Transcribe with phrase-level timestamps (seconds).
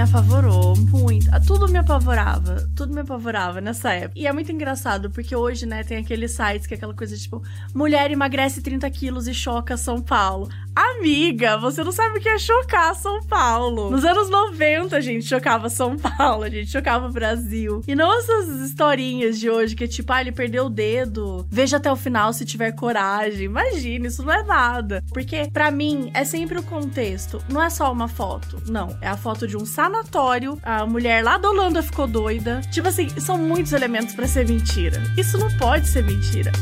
[0.00, 1.28] me apavorou muito.
[1.30, 2.66] Ah, Tudo me apavorava.
[2.74, 4.18] Tudo me apavorava nessa época.
[4.18, 7.42] E é muito engraçado, porque hoje, né, tem aqueles sites que é aquela coisa tipo:
[7.74, 10.48] mulher emagrece 30 quilos e choca São Paulo.
[10.74, 13.90] Amiga, você não sabe o que é chocar São Paulo.
[13.90, 17.82] Nos anos 90, a gente chocava São Paulo, a gente chocava o Brasil.
[17.86, 21.76] E não essas historinhas de hoje que é tipo, ah, ele perdeu o dedo, veja
[21.76, 23.44] até o final se tiver coragem.
[23.44, 25.04] Imagina, isso não é nada.
[25.12, 27.42] Porque, pra mim, é sempre o contexto.
[27.50, 28.62] Não é só uma foto.
[28.66, 32.60] Não, é a foto de um sanatório, a mulher lá da Holanda ficou doida.
[32.70, 35.02] Tipo assim, são muitos elementos pra ser mentira.
[35.18, 36.52] Isso não pode ser mentira.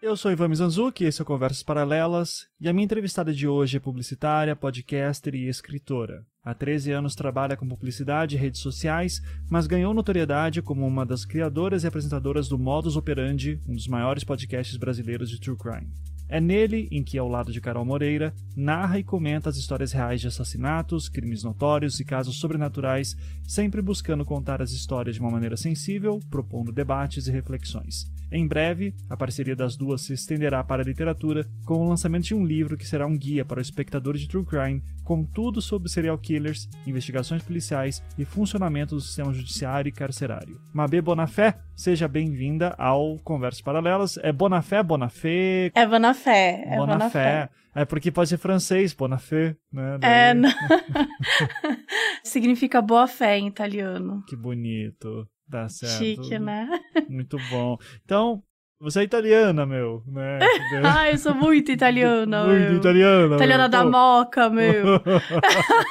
[0.00, 3.76] Eu sou Ivan Mizanzuki, esse é o Conversas Paralelas, e a minha entrevistada de hoje
[3.76, 6.24] é publicitária, podcaster e escritora.
[6.44, 11.24] Há 13 anos trabalha com publicidade e redes sociais, mas ganhou notoriedade como uma das
[11.24, 15.88] criadoras e apresentadoras do Modus Operandi, um dos maiores podcasts brasileiros de true crime.
[16.32, 20.18] É nele em que, ao lado de Carol Moreira, narra e comenta as histórias reais
[20.18, 23.14] de assassinatos, crimes notórios e casos sobrenaturais,
[23.46, 28.10] sempre buscando contar as histórias de uma maneira sensível, propondo debates e reflexões.
[28.34, 32.34] Em breve, a parceria das duas se estenderá para a literatura, com o lançamento de
[32.34, 35.90] um livro que será um guia para o espectador de true crime, com tudo sobre
[35.90, 40.58] serial killers, investigações policiais e funcionamento do sistema judiciário e carcerário.
[40.72, 44.16] Mabê Bonafé, seja bem-vinda ao Conversas Paralelas.
[44.22, 45.70] É Bonafé, Bonafé?
[45.74, 46.64] É Bonafé.
[46.66, 47.50] É Bonafé.
[47.74, 49.96] É porque pode ser francês, Bonafé, né?
[50.00, 50.50] É, Daí- não.
[52.24, 54.22] Significa boa fé em italiano.
[54.26, 55.26] Que bonito.
[55.52, 55.98] Tá certo.
[55.98, 56.68] Chique, né?
[57.08, 57.76] Muito bom.
[58.04, 58.42] Então,
[58.80, 60.38] você é italiana, meu, né?
[60.82, 62.76] Ah, eu sou muito italiana, Muito meu.
[62.78, 63.34] italiana.
[63.36, 63.68] Italiana meu.
[63.70, 63.90] da Pô.
[63.90, 64.98] moca, meu.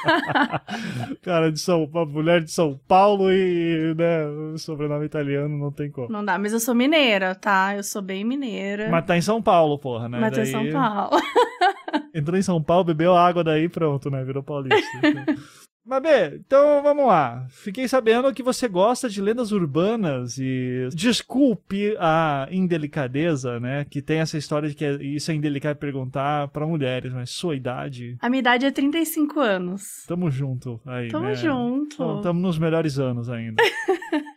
[1.22, 6.08] Cara de São uma mulher de São Paulo e, né, sobrenome italiano não tem como.
[6.10, 7.76] Não dá, mas eu sou mineira, tá?
[7.76, 8.88] Eu sou bem mineira.
[8.90, 10.18] Mas tá em São Paulo, porra, né?
[10.20, 11.16] Mas em Daí- São Paulo.
[12.14, 14.22] Entrou em São Paulo, bebeu água daí pronto, né?
[14.24, 14.98] Virou paulista.
[15.84, 17.44] Mas, Bê, então vamos lá.
[17.48, 23.84] Fiquei sabendo que você gosta de lendas urbanas e desculpe a indelicadeza, né?
[23.90, 28.16] Que tem essa história de que isso é indelicado perguntar pra mulheres, mas sua idade.
[28.20, 30.04] A minha idade é 35 anos.
[30.06, 31.34] Tamo junto aí, Tamo né?
[31.34, 31.94] junto.
[31.94, 33.60] Então, Tamo nos melhores anos ainda.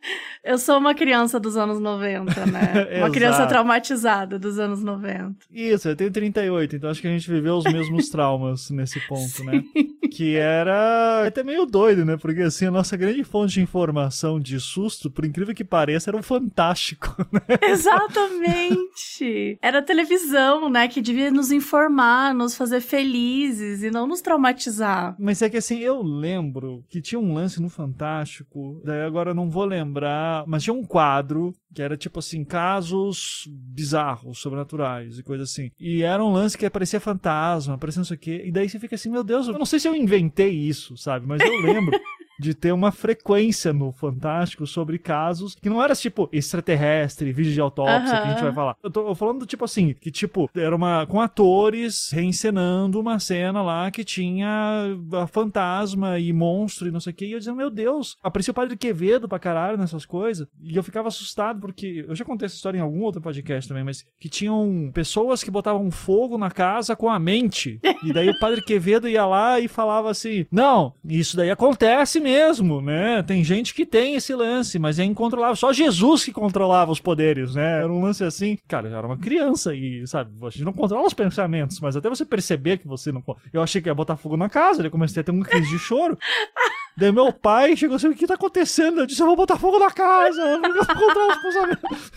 [0.46, 3.00] Eu sou uma criança dos anos 90, né?
[3.02, 5.38] uma criança traumatizada dos anos 90.
[5.52, 9.44] Isso, eu tenho 38, então acho que a gente viveu os mesmos traumas nesse ponto,
[9.44, 9.64] né?
[10.12, 12.16] Que era até meio doido, né?
[12.16, 16.18] Porque assim, a nossa grande fonte de informação de susto, por incrível que pareça, era
[16.18, 17.42] o Fantástico, né?
[17.70, 19.60] Exatamente!
[19.62, 20.88] Era a televisão, né?
[20.88, 25.16] Que devia nos informar, nos fazer felizes e não nos traumatizar.
[25.20, 29.36] Mas é que assim, eu lembro que tinha um lance no Fantástico, daí agora eu
[29.36, 35.24] não vou lembrar, mas tinha um quadro que era tipo assim, casos bizarros, sobrenaturais e
[35.24, 35.70] coisa assim.
[35.78, 38.80] E era um lance que aparecia fantasma, aparecia não sei o quê, e daí você
[38.80, 41.25] fica assim, meu Deus, eu não sei se eu inventei isso, sabe?
[41.26, 42.00] Mas eu lembro.
[42.40, 47.62] De ter uma frequência no Fantástico sobre casos que não era tipo extraterrestre, vídeo de
[47.62, 48.76] autópsia que a gente vai falar.
[48.84, 53.90] Eu tô falando tipo assim, que tipo, era uma com atores reencenando uma cena lá
[53.92, 57.26] que tinha a fantasma e monstro e não sei o que.
[57.26, 60.48] E eu dizia, meu Deus, aparecia o Padre Quevedo pra caralho nessas coisas.
[60.62, 63.84] E eu ficava assustado porque eu já contei essa história em algum outro podcast também,
[63.84, 67.80] mas que tinham pessoas que botavam fogo na casa com a mente.
[68.04, 72.82] E daí o Padre Quevedo ia lá e falava assim: "Não, isso daí acontece mesmo,
[72.82, 73.22] né?
[73.22, 75.56] Tem gente que tem esse lance, mas é incontrolável.
[75.56, 77.82] Só Jesus que controlava os poderes, né?
[77.84, 78.58] Era um lance assim.
[78.68, 82.10] Cara, eu era uma criança e, sabe, a gente não controla os pensamentos, mas até
[82.10, 83.24] você perceber que você não.
[83.54, 85.78] Eu achei que ia botar fogo na casa, eu comecei a ter um crise de
[85.78, 86.18] choro.
[86.98, 89.02] Daí meu pai chegou assim: o que tá acontecendo?
[89.02, 92.12] Eu disse: eu vou botar fogo na casa, eu não vou controlar os pensamentos.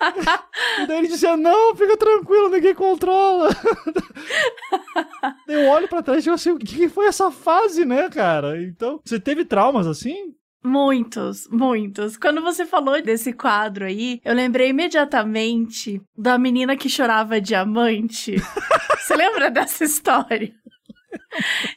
[0.80, 3.50] e daí ele dizia: não, fica tranquilo, ninguém controla.
[5.46, 8.62] daí eu olho pra trás e digo assim: o que foi essa fase, né, cara?
[8.62, 10.34] Então, você teve traumas assim?
[10.64, 12.16] Muitos, muitos.
[12.16, 18.36] Quando você falou desse quadro aí, eu lembrei imediatamente da menina que chorava diamante.
[18.98, 20.54] você lembra dessa história?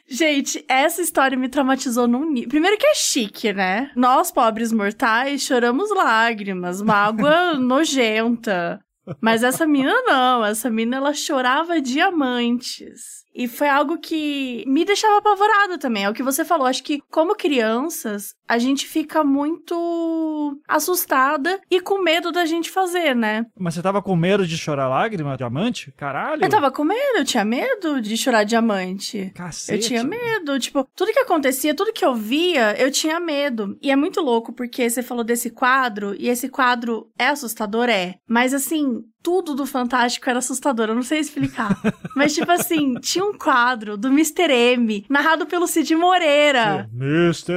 [0.08, 2.48] Gente, essa história me traumatizou num nível.
[2.48, 3.90] Primeiro que é chique, né?
[3.96, 8.80] Nós, pobres mortais, choramos lágrimas, uma água nojenta.
[9.20, 13.24] Mas essa mina não, essa mina ela chorava diamantes.
[13.36, 16.04] E foi algo que me deixava apavorada também.
[16.04, 16.66] É o que você falou.
[16.66, 23.14] Acho que, como crianças, a gente fica muito assustada e com medo da gente fazer,
[23.14, 23.44] né?
[23.58, 25.92] Mas você tava com medo de chorar lágrima, diamante?
[25.96, 26.42] Caralho.
[26.42, 29.30] Eu tava com medo, eu tinha medo de chorar diamante.
[29.34, 29.72] Cacete.
[29.72, 33.76] Eu tinha medo, tipo, tudo que acontecia, tudo que eu via, eu tinha medo.
[33.82, 38.14] E é muito louco porque você falou desse quadro, e esse quadro é assustador, é.
[38.26, 41.76] Mas assim, tudo do Fantástico era assustador, eu não sei explicar.
[42.14, 44.52] Mas, tipo assim, tinha um quadro do Mr.
[44.52, 46.88] M, narrado pelo Cid Moreira.
[46.94, 47.52] Mr.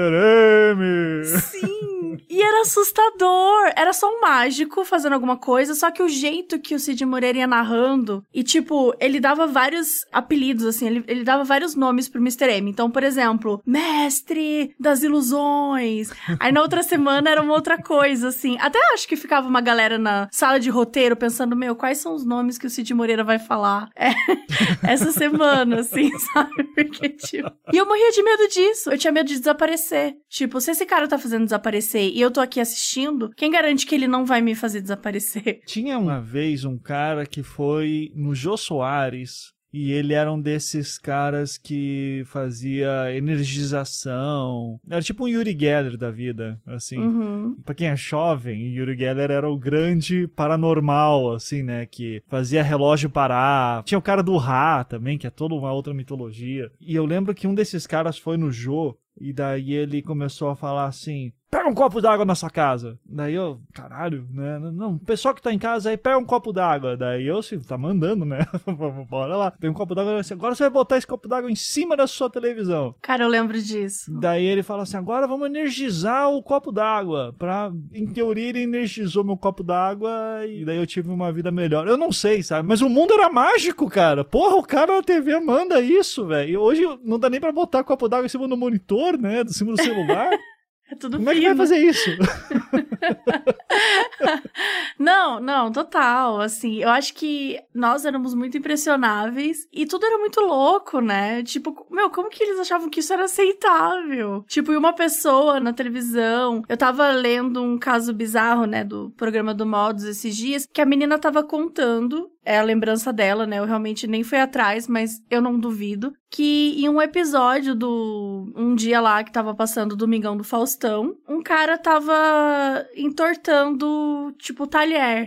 [0.76, 1.24] M!
[1.26, 1.90] Sim!
[2.28, 3.72] E era assustador.
[3.76, 7.40] Era só um mágico fazendo alguma coisa, só que o jeito que o Cid Moreira
[7.40, 12.22] ia narrando, e tipo, ele dava vários apelidos, assim, ele, ele dava vários nomes pro
[12.22, 12.46] Mr.
[12.50, 12.70] M.
[12.70, 16.10] Então, por exemplo, Mestre das Ilusões.
[16.40, 18.58] Aí na outra semana era uma outra coisa, assim.
[18.60, 22.26] Até acho que ficava uma galera na sala de roteiro pensando, meu, quais são os
[22.26, 24.10] nomes que o Cid Moreira vai falar é,
[24.90, 26.64] essa semana, assim, sabe?
[26.74, 27.52] Porque, tipo...
[27.72, 28.90] E eu morria de medo disso.
[28.90, 30.16] Eu tinha medo de desaparecer.
[30.30, 33.94] Tipo, se esse cara tá fazendo desaparecer e eu tô aqui assistindo, quem garante que
[33.94, 35.60] ele não vai me fazer desaparecer?
[35.66, 40.98] Tinha uma vez um cara que foi no Jô Soares e ele era um desses
[40.98, 44.80] caras que fazia energização.
[44.90, 46.98] Era tipo um Yuri Geller da vida, assim.
[46.98, 47.56] Uhum.
[47.64, 51.86] Pra quem é jovem, Yuri Geller era o grande paranormal, assim, né?
[51.86, 53.84] Que fazia relógio parar.
[53.84, 56.72] Tinha o cara do Ra também, que é toda uma outra mitologia.
[56.80, 60.56] E eu lembro que um desses caras foi no Jô e daí ele começou a
[60.56, 62.98] falar assim: pega um copo d'água na sua casa.
[63.06, 64.60] Daí eu, caralho, né?
[64.60, 66.96] Não, o pessoal que tá em casa aí, pega um copo d'água.
[66.96, 68.46] Daí eu, assim, tá mandando, né?
[69.10, 69.52] Bora lá.
[69.52, 70.22] Pega um copo d'água.
[70.32, 72.96] Agora você vai botar esse copo d'água em cima da sua televisão.
[73.02, 74.12] Cara, eu lembro disso.
[74.20, 77.34] Daí ele fala assim: agora vamos energizar o copo d'água.
[77.38, 81.88] Pra, em teoria, ele energizou meu copo d'água e daí eu tive uma vida melhor.
[81.88, 82.68] Eu não sei, sabe?
[82.68, 84.24] Mas o mundo era mágico, cara.
[84.24, 86.50] Porra, o cara na TV manda isso, velho.
[86.50, 89.42] E hoje não dá nem pra botar copo d'água em cima do monitor, né?
[89.42, 90.30] Em cima do celular.
[91.00, 91.56] Tudo Como é que fino.
[91.56, 92.10] vai fazer isso?
[95.10, 96.40] Não, não, total.
[96.40, 101.42] Assim, eu acho que nós éramos muito impressionáveis e tudo era muito louco, né?
[101.42, 104.46] Tipo, meu, como que eles achavam que isso era aceitável?
[104.48, 106.62] Tipo, e uma pessoa na televisão.
[106.70, 110.86] Eu tava lendo um caso bizarro, né, do programa do Modos esses dias, que a
[110.86, 112.30] menina tava contando.
[112.46, 113.60] É a lembrança dela, né?
[113.60, 116.14] Eu realmente nem fui atrás, mas eu não duvido.
[116.32, 118.52] Que em um episódio do.
[118.56, 124.64] Um dia lá que tava passando o Domingão do Faustão, um cara tava entortando, tipo,
[124.64, 124.68] o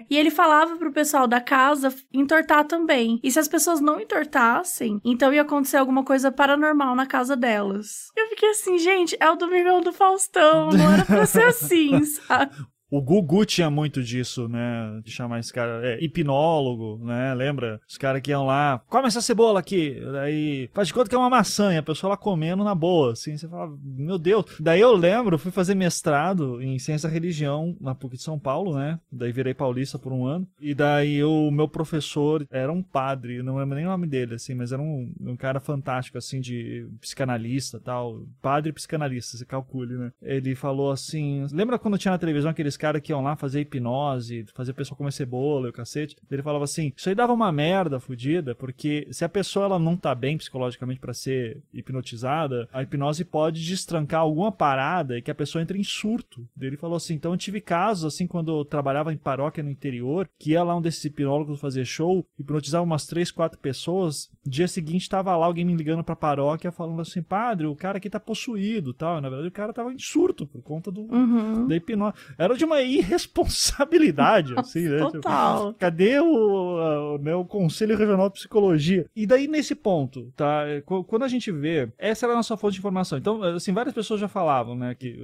[0.09, 3.21] E ele falava pro pessoal da casa entortar também.
[3.23, 8.11] E se as pessoas não entortassem, então ia acontecer alguma coisa paranormal na casa delas.
[8.17, 12.55] Eu fiquei assim, gente, é o Domingão do Faustão, não era pra ser assim, sabe?
[12.93, 15.01] O Gugu tinha muito disso, né?
[15.03, 15.81] De chamar esse cara.
[15.83, 17.33] É, hipnólogo, né?
[17.33, 17.81] Lembra?
[17.89, 19.99] Os caras que iam lá, come essa cebola aqui.
[20.13, 23.13] Daí faz de conta que é uma maçã, e a pessoa lá comendo na boa,
[23.13, 23.35] assim.
[23.35, 24.45] Você fala, meu Deus.
[24.61, 28.77] Daí eu lembro, fui fazer mestrado em ciência e religião na PUC de São Paulo,
[28.77, 29.01] né?
[29.11, 30.47] Daí virei paulista por um ano.
[30.61, 34.55] E daí o meu professor era um padre, não lembro nem o nome dele, assim,
[34.55, 38.21] mas era um, um cara fantástico, assim, de psicanalista tal.
[38.43, 40.13] Padre psicanalista, você calcule, né?
[40.21, 44.45] Ele falou assim: lembra quando tinha na televisão aqueles caras que iam lá fazer hipnose,
[44.55, 46.17] fazer a pessoa comer cebola e o cacete.
[46.31, 49.97] Ele falava assim: isso aí dava uma merda fodida, porque se a pessoa ela não
[49.97, 55.35] tá bem psicologicamente para ser hipnotizada, a hipnose pode destrancar alguma parada e que a
[55.35, 56.47] pessoa entre em surto.
[56.61, 60.29] Ele falou assim: então eu tive casos, assim, quando eu trabalhava em paróquia no interior,
[60.39, 64.31] que ia lá um desses hipnólogos fazer show, hipnotizava umas três, quatro pessoas.
[64.45, 68.11] Dia seguinte tava lá alguém me ligando pra paróquia falando assim: padre, o cara aqui
[68.11, 69.21] tá possuído tal.
[69.21, 71.67] Na verdade, o cara tava em surto por conta do, Uhum.
[71.69, 72.15] da hipnose.
[72.39, 74.99] Era de uma irresponsabilidade, assim, né?
[74.99, 75.75] Tipo, Total.
[75.75, 79.07] cadê o, né, o Conselho Regional de Psicologia?
[79.15, 80.65] E daí, nesse ponto, tá?
[80.67, 83.19] é, qu- Quando a gente vê, essa era a nossa fonte de informação.
[83.19, 85.19] Então, assim, várias pessoas já falavam, né, que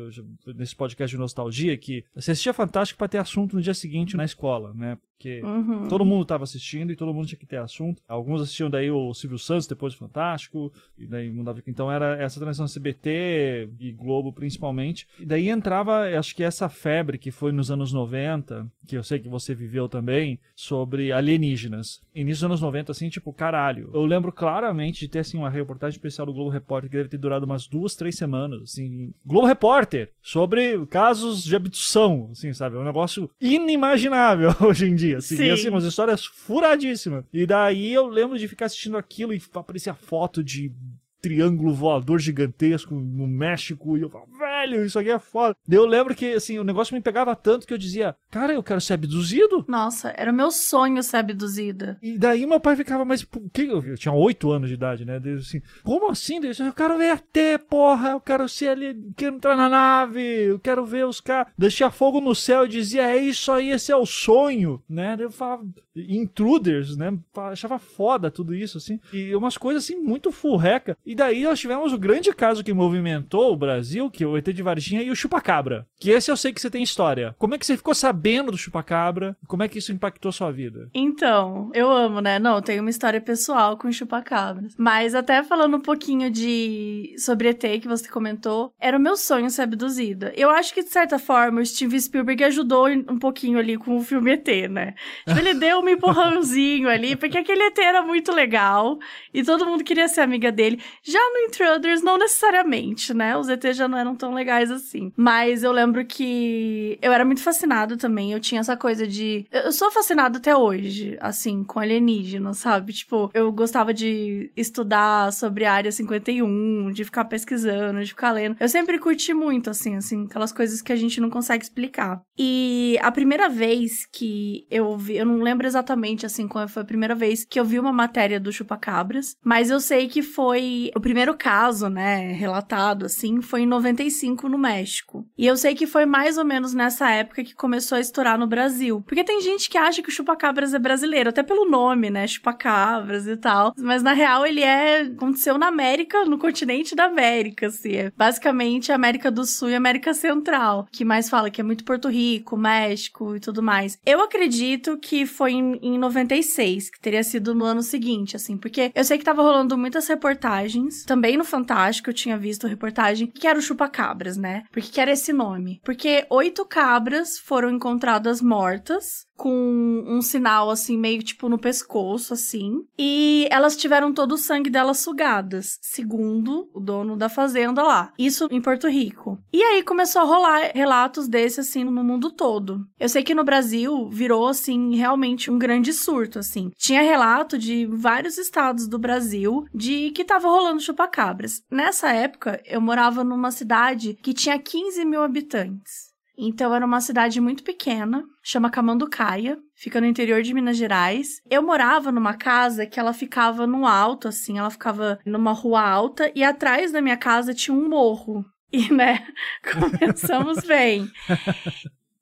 [0.55, 4.25] nesse podcast de nostalgia, que você assistia Fantástico para ter assunto no dia seguinte na
[4.25, 4.99] escola, né?
[5.19, 5.89] Porque Uhum.
[5.89, 8.01] Todo mundo estava assistindo e todo mundo tinha que ter assunto.
[8.07, 11.61] Alguns assistiam daí o Silvio Santos depois do Fantástico, e daí mudava.
[11.67, 15.09] Então era essa transição CBT e Globo principalmente.
[15.19, 19.19] E daí entrava, acho que essa febre que foi nos anos 90, que eu sei
[19.19, 22.01] que você viveu também, sobre alienígenas.
[22.15, 23.91] Início dos anos 90, assim, tipo, caralho.
[23.93, 27.19] Eu lembro claramente de ter, assim, uma reportagem especial do Globo Repórter que deve ter
[27.19, 29.13] durado umas duas, três semanas, assim.
[29.25, 30.11] Globo Repórter!
[30.23, 32.77] Sobre casos de abdução, assim, sabe?
[32.77, 35.37] É um negócio inimaginável hoje em dia, assim.
[35.37, 35.45] Sim.
[35.45, 37.25] E, assim, umas histórias furadíssimas.
[37.33, 40.73] E daí eu lembro de ficar assistindo aquilo e aparecia foto de
[41.21, 45.57] triângulo voador gigantesco no México e eu falava, velho, isso aqui é foda.
[45.67, 48.63] Daí eu lembro que, assim, o negócio me pegava tanto que eu dizia, cara, eu
[48.63, 49.65] quero ser abduzido.
[49.69, 51.99] Nossa, era o meu sonho ser abduzida.
[52.03, 53.63] E daí meu pai ficava, mas por que?
[53.63, 55.19] Eu tinha oito anos de idade, né?
[55.19, 56.41] Daí, assim, como assim?
[56.41, 60.59] Daí, eu quero ver ET, porra, eu quero ser ali, quero entrar na nave, eu
[60.59, 61.53] quero ver os caras.
[61.57, 65.17] Deixar fogo no céu e dizia, é isso aí, esse é o sonho, né?
[65.17, 65.65] Daí eu falava,
[66.09, 67.17] intruders, né?
[67.37, 69.01] Achava foda tudo isso, assim.
[69.13, 70.97] E umas coisas, assim, muito furreca.
[71.05, 74.47] E daí nós tivemos o grande caso que movimentou o Brasil, que é o ET
[74.47, 75.87] de Varginha e o Chupacabra.
[75.99, 77.35] Que esse eu sei que você tem história.
[77.39, 79.37] Como é que você ficou sabendo do Chupacabra?
[79.47, 80.89] Como é que isso impactou sua vida?
[80.95, 82.39] Então, eu amo, né?
[82.39, 84.75] Não, tem uma história pessoal com o Chupacabras.
[84.77, 89.51] Mas até falando um pouquinho de sobre ET que você comentou, era o meu sonho
[89.51, 90.33] ser abduzida.
[90.37, 94.03] Eu acho que, de certa forma, o Steve Spielberg ajudou um pouquinho ali com o
[94.03, 94.95] filme ET, né?
[95.27, 98.99] Tipo, ele deu um empurrãozinho ali, porque aquele ET era muito legal
[99.33, 100.81] e todo mundo queria ser amiga dele.
[101.03, 103.37] Já no Intruders, não necessariamente, né?
[103.37, 105.13] Os ET já não eram tão legais assim.
[105.17, 108.33] Mas eu lembro que eu era muito fascinada também.
[108.33, 109.47] Eu tinha essa coisa de.
[109.51, 112.93] Eu sou fascinada até hoje, assim, com alienígenas, sabe?
[112.93, 118.57] Tipo, eu gostava de estudar sobre a área 51, de ficar pesquisando, de ficar lendo.
[118.61, 122.21] Eu sempre curti muito, assim, assim, aquelas coisas que a gente não consegue explicar.
[122.39, 125.78] E a primeira vez que eu vi, eu não lembro exatamente,
[126.27, 129.81] assim, qual foi a primeira vez que eu vi uma matéria do Chupacabras, mas eu
[129.81, 135.27] sei que foi o primeiro caso, né, relatado, assim, foi em 95 no México.
[135.37, 138.47] E eu sei que foi mais ou menos nessa época que começou a estourar no
[138.47, 139.03] Brasil.
[139.07, 143.27] Porque tem gente que acha que o Chupacabras é brasileiro, até pelo nome, né, Chupacabras
[143.27, 143.75] e tal.
[143.77, 147.93] Mas na real ele é, aconteceu na América, no continente da América, assim.
[147.93, 152.09] É basicamente América do Sul e América Central, que mais fala que é muito Porto
[152.09, 153.99] Rico, México e tudo mais.
[154.05, 158.91] Eu acredito que foi em, em 96, que teria sido no ano seguinte, assim, porque
[158.95, 163.47] eu sei que tava rolando muitas reportagens, também no Fantástico eu tinha visto reportagem, que
[163.47, 164.65] era o Chupacabras, né?
[164.73, 165.81] Por que era esse nome?
[165.85, 172.85] Porque oito cabras foram encontradas mortas com um sinal assim meio tipo no pescoço assim,
[172.99, 178.13] e elas tiveram todo o sangue delas sugadas, segundo o dono da fazenda lá.
[178.19, 179.39] Isso em Porto Rico.
[179.53, 182.85] E aí começou a rolar relatos desses assim no mundo todo.
[182.99, 186.73] Eu sei que no Brasil virou assim realmente um grande surto assim.
[186.77, 191.63] Tinha relato de vários estados do Brasil de que tava rolando chupacabras.
[191.71, 196.08] Nessa época eu morava numa cidade que tinha 15 mil habitantes.
[196.39, 201.41] Então era uma cidade muito pequena, chama Camanducaia, fica no interior de Minas Gerais.
[201.51, 206.31] Eu morava numa casa que ela ficava no alto, assim, ela ficava numa rua alta
[206.35, 208.45] e atrás da minha casa tinha um morro.
[208.73, 209.27] E, né,
[209.73, 211.11] começamos bem.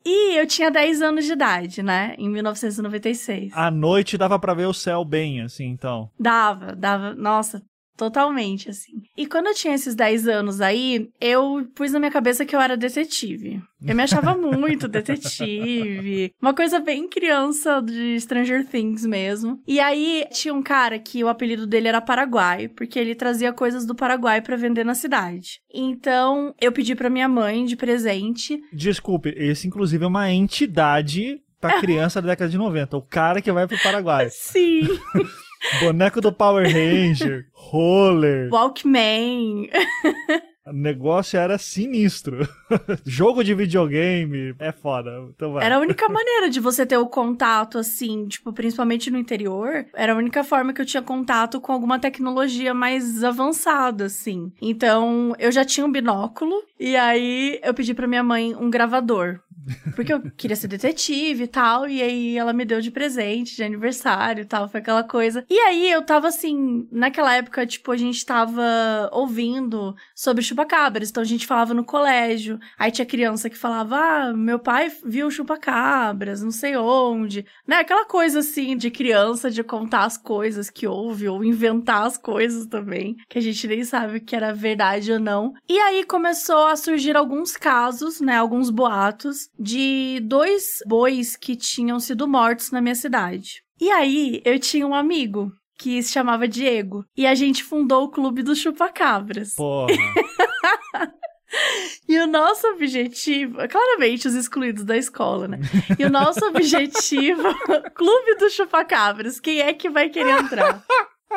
[0.05, 2.15] E eu tinha 10 anos de idade, né?
[2.17, 3.53] Em 1996.
[3.53, 6.09] À noite dava para ver o céu bem, assim, então.
[6.19, 7.13] Dava, dava.
[7.13, 7.61] Nossa,
[7.97, 9.03] Totalmente, assim.
[9.17, 12.61] E quando eu tinha esses 10 anos aí, eu pus na minha cabeça que eu
[12.61, 13.63] era detetive.
[13.87, 16.33] Eu me achava muito detetive.
[16.41, 19.61] Uma coisa bem criança de Stranger Things mesmo.
[19.67, 23.87] E aí tinha um cara que o apelido dele era Paraguai, porque ele trazia coisas
[23.87, 25.61] do Paraguai para vender na cidade.
[25.73, 28.61] Então, eu pedi para minha mãe de presente.
[28.73, 32.97] Desculpe, esse inclusive é uma entidade pra criança da década de 90.
[32.97, 34.29] O cara que vai pro Paraguai.
[34.31, 34.83] Sim.
[35.81, 38.49] Boneco do Power Ranger, roller.
[38.51, 39.69] Walkman.
[40.67, 42.47] O negócio era sinistro.
[43.05, 45.11] Jogo de videogame é foda.
[45.35, 45.65] Então vai.
[45.65, 49.87] Era a única maneira de você ter o contato, assim, tipo, principalmente no interior.
[49.95, 54.53] Era a única forma que eu tinha contato com alguma tecnologia mais avançada, assim.
[54.61, 56.61] Então, eu já tinha um binóculo.
[56.81, 59.39] E aí, eu pedi pra minha mãe um gravador.
[59.95, 61.89] Porque eu queria ser detetive e tal.
[61.89, 64.69] E aí ela me deu de presente, de aniversário e tal.
[64.69, 65.45] Foi aquela coisa.
[65.49, 68.63] E aí eu tava assim, naquela época, tipo, a gente tava
[69.13, 71.11] ouvindo sobre chupacabras.
[71.11, 72.59] Então a gente falava no colégio.
[72.79, 77.45] Aí tinha criança que falava: Ah, meu pai viu chupacabras, não sei onde.
[77.67, 77.77] Né?
[77.77, 82.67] Aquela coisa assim de criança de contar as coisas que houve, ou inventar as coisas
[82.67, 85.53] também, que a gente nem sabe que era verdade ou não.
[85.69, 88.37] E aí começou a surgir alguns casos, né?
[88.37, 93.63] Alguns boatos de dois bois que tinham sido mortos na minha cidade.
[93.81, 97.05] E aí, eu tinha um amigo que se chamava Diego.
[97.17, 99.55] E a gente fundou o Clube dos Chupacabras.
[99.55, 99.93] Porra.
[102.09, 105.59] E o nosso objetivo, claramente os excluídos da escola, né?
[105.99, 107.43] E o nosso objetivo,
[107.95, 110.85] Clube dos Chupacabras, quem é que vai querer entrar?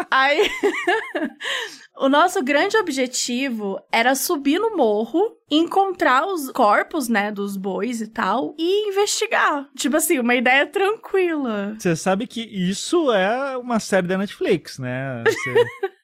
[0.10, 0.50] Aí,
[1.98, 8.08] o nosso grande objetivo era subir no morro, encontrar os corpos, né, dos bois e
[8.08, 9.67] tal, e investigar.
[9.75, 11.75] Tipo assim, uma ideia tranquila.
[11.77, 15.24] Você sabe que isso é uma série da Netflix, né?
[15.25, 15.53] Você...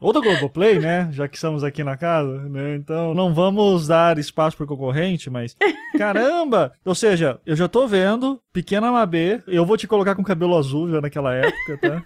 [0.00, 1.10] Ou da Globoplay, né?
[1.12, 2.74] Já que estamos aqui na casa, né?
[2.74, 5.54] Então não vamos dar espaço pro concorrente, mas.
[5.98, 6.72] Caramba!
[6.86, 10.90] Ou seja, eu já tô vendo, pequena Mabê, eu vou te colocar com cabelo azul
[10.90, 12.02] já naquela época, tá?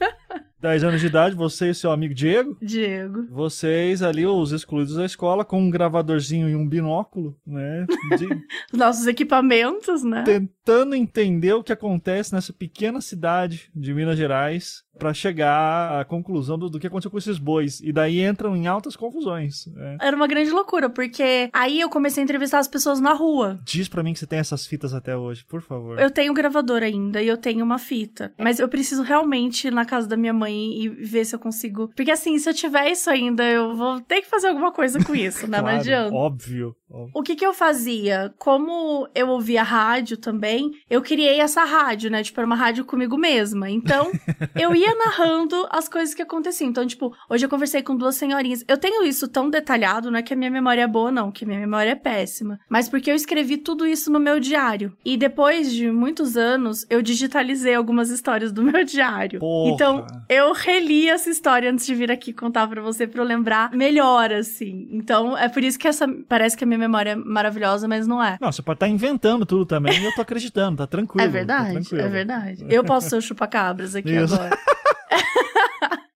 [0.64, 2.56] 10 anos de idade, você e seu amigo Diego.
[2.58, 3.26] Diego.
[3.30, 7.84] Vocês ali, os excluídos da escola, com um gravadorzinho e um binóculo, né?
[8.16, 8.26] De,
[8.72, 10.22] Nossos equipamentos, né?
[10.24, 16.58] tentando entender o que acontece nessa pequena cidade de Minas Gerais pra chegar à conclusão
[16.58, 17.80] do, do que aconteceu com esses bois.
[17.80, 19.66] E daí entram em altas confusões.
[19.66, 19.98] né?
[20.00, 23.60] Era uma grande loucura, porque aí eu comecei a entrevistar as pessoas na rua.
[23.64, 25.98] Diz pra mim que você tem essas fitas até hoje, por favor.
[25.98, 28.32] Eu tenho gravador ainda e eu tenho uma fita.
[28.38, 31.88] Mas eu preciso realmente ir na casa da minha mãe e ver se eu consigo.
[31.94, 35.14] Porque assim, se eu tiver isso ainda, eu vou ter que fazer alguma coisa com
[35.14, 35.58] isso, né?
[35.58, 36.14] Não Claro, adianta.
[36.14, 36.74] Óbvio.
[37.12, 38.32] O que que eu fazia?
[38.38, 42.22] Como eu ouvia rádio também, eu criei essa rádio, né?
[42.22, 43.68] Tipo, era uma rádio comigo mesma.
[43.70, 44.10] Então,
[44.54, 46.70] eu ia narrando as coisas que aconteciam.
[46.70, 48.64] Então, tipo, hoje eu conversei com duas senhorinhas.
[48.68, 51.44] Eu tenho isso tão detalhado, não é que a minha memória é boa, não, que
[51.44, 52.58] a minha memória é péssima.
[52.68, 54.96] Mas porque eu escrevi tudo isso no meu diário.
[55.04, 59.40] E depois de muitos anos, eu digitalizei algumas histórias do meu diário.
[59.40, 59.70] Porra.
[59.70, 63.72] Então, eu reli essa história antes de vir aqui contar pra você, pra eu lembrar
[63.72, 64.88] melhor, assim.
[64.90, 66.06] Então, é por isso que essa.
[66.28, 68.38] Parece que a minha memória é maravilhosa, mas não é.
[68.40, 71.22] Não, você pode estar inventando tudo também e eu tô acreditando, tá tranquilo.
[71.22, 72.00] É tá verdade, tranquilo.
[72.02, 72.66] é verdade.
[72.70, 74.34] Eu posso ser o chupa-cabras aqui Isso.
[74.34, 74.58] agora.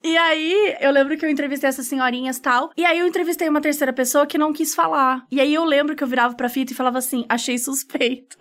[0.01, 2.71] E aí, eu lembro que eu entrevistei essas senhorinhas e tal.
[2.75, 5.23] E aí, eu entrevistei uma terceira pessoa que não quis falar.
[5.31, 8.39] E aí, eu lembro que eu virava pra fita e falava assim: achei suspeito.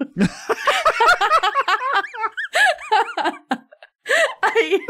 [4.42, 4.80] aí.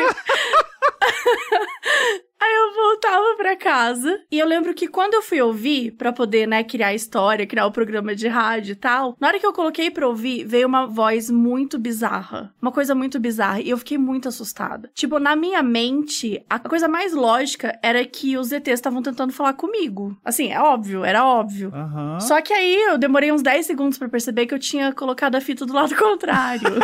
[2.40, 6.48] Aí eu voltava pra casa e eu lembro que quando eu fui ouvir pra poder,
[6.48, 9.54] né, criar a história, criar o programa de rádio e tal, na hora que eu
[9.54, 13.98] coloquei pra ouvir, veio uma voz muito bizarra, uma coisa muito bizarra e eu fiquei
[13.98, 14.92] muito assustada.
[14.94, 19.54] Tipo, na minha mente, a coisa mais lógica era que os ETs estavam tentando falar
[19.54, 20.16] comigo.
[20.24, 21.72] Assim, é óbvio, era óbvio.
[21.74, 22.20] Aham.
[22.20, 25.42] Só que aí eu demorei uns 10 segundos pra perceber que eu tinha colocado a
[25.42, 26.80] fita do lado contrário.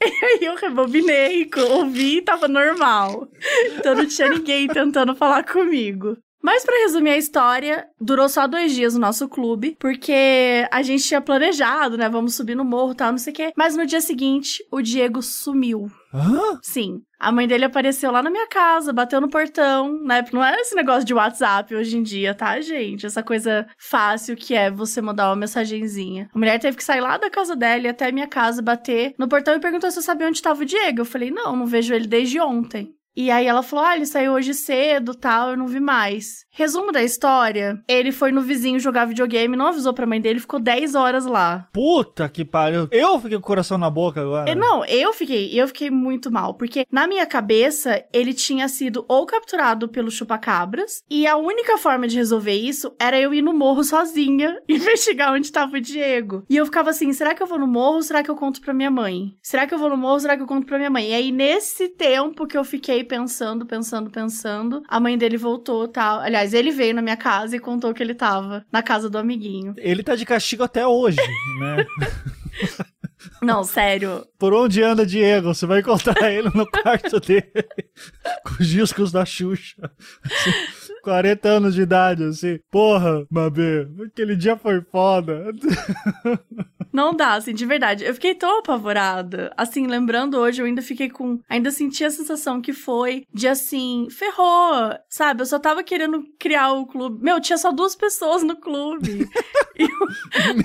[0.00, 3.28] E aí eu rebobinei, ouvi e tava normal.
[3.76, 6.16] Então não tinha ninguém tentando falar comigo.
[6.46, 11.02] Mas pra resumir a história, durou só dois dias o nosso clube, porque a gente
[11.02, 12.08] tinha planejado, né?
[12.08, 13.52] Vamos subir no morro e tal, não sei o quê.
[13.56, 15.90] Mas no dia seguinte, o Diego sumiu.
[16.14, 16.60] Hã?
[16.62, 17.00] Sim.
[17.18, 20.22] A mãe dele apareceu lá na minha casa, bateu no portão, né?
[20.22, 23.04] Porque não era esse negócio de WhatsApp hoje em dia, tá, gente?
[23.04, 26.30] Essa coisa fácil que é você mandar uma mensagenzinha.
[26.32, 29.14] A mulher teve que sair lá da casa dela e até a minha casa bater
[29.18, 31.00] no portão e perguntou se eu sabia onde estava o Diego.
[31.00, 32.94] Eu falei, não, não vejo ele desde ontem.
[33.16, 36.44] E aí ela falou: ah, ele saiu hoje cedo tal, eu não vi mais.
[36.50, 40.60] Resumo da história: ele foi no vizinho jogar videogame, não avisou pra mãe dele, ficou
[40.60, 41.68] 10 horas lá.
[41.72, 42.88] Puta que pariu.
[42.90, 44.50] Eu fiquei com o coração na boca agora.
[44.50, 49.04] E, não, eu fiquei, eu fiquei muito mal, porque na minha cabeça ele tinha sido
[49.08, 53.54] ou capturado pelo chupacabras, e a única forma de resolver isso era eu ir no
[53.54, 56.44] morro sozinha investigar onde estava o Diego.
[56.50, 58.60] E eu ficava assim, será que eu vou no morro ou será que eu conto
[58.60, 59.36] pra minha mãe?
[59.42, 61.10] Será que eu vou no morro ou será que eu conto pra minha mãe?
[61.10, 66.20] E aí nesse tempo que eu fiquei pensando, pensando, pensando, a mãe dele voltou, tal.
[66.20, 69.74] Aliás, ele veio na minha casa e contou que ele tava na casa do amiguinho.
[69.78, 71.16] Ele tá de castigo até hoje,
[71.60, 71.86] né?
[73.42, 75.54] Não, sério, Por onde anda Diego?
[75.54, 77.50] Você vai encontrar ele no quarto dele,
[78.44, 79.90] com os discos da Xuxa.
[80.24, 82.58] Assim, 40 anos de idade, assim.
[82.68, 85.52] Porra, Mabê, aquele dia foi foda.
[86.92, 88.04] Não dá, assim, de verdade.
[88.04, 89.52] Eu fiquei tão apavorada.
[89.56, 91.38] Assim, lembrando hoje, eu ainda fiquei com.
[91.48, 95.42] Ainda senti a sensação que foi de assim, ferrou, sabe?
[95.42, 97.22] Eu só tava querendo criar o clube.
[97.22, 99.28] Meu, tinha só duas pessoas no clube.
[99.78, 99.86] e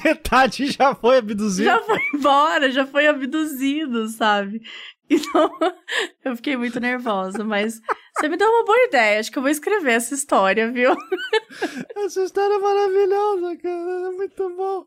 [0.04, 1.70] Metade já foi abduzido.
[1.70, 4.60] já foi embora, já foi abduzido, sabe?
[5.12, 5.52] Então,
[6.24, 7.82] eu fiquei muito nervosa, mas
[8.22, 9.20] você me deu uma boa ideia.
[9.20, 10.92] Acho que eu vou escrever essa história, viu?
[11.98, 14.08] Essa história é maravilhosa, cara.
[14.08, 14.86] É muito bom.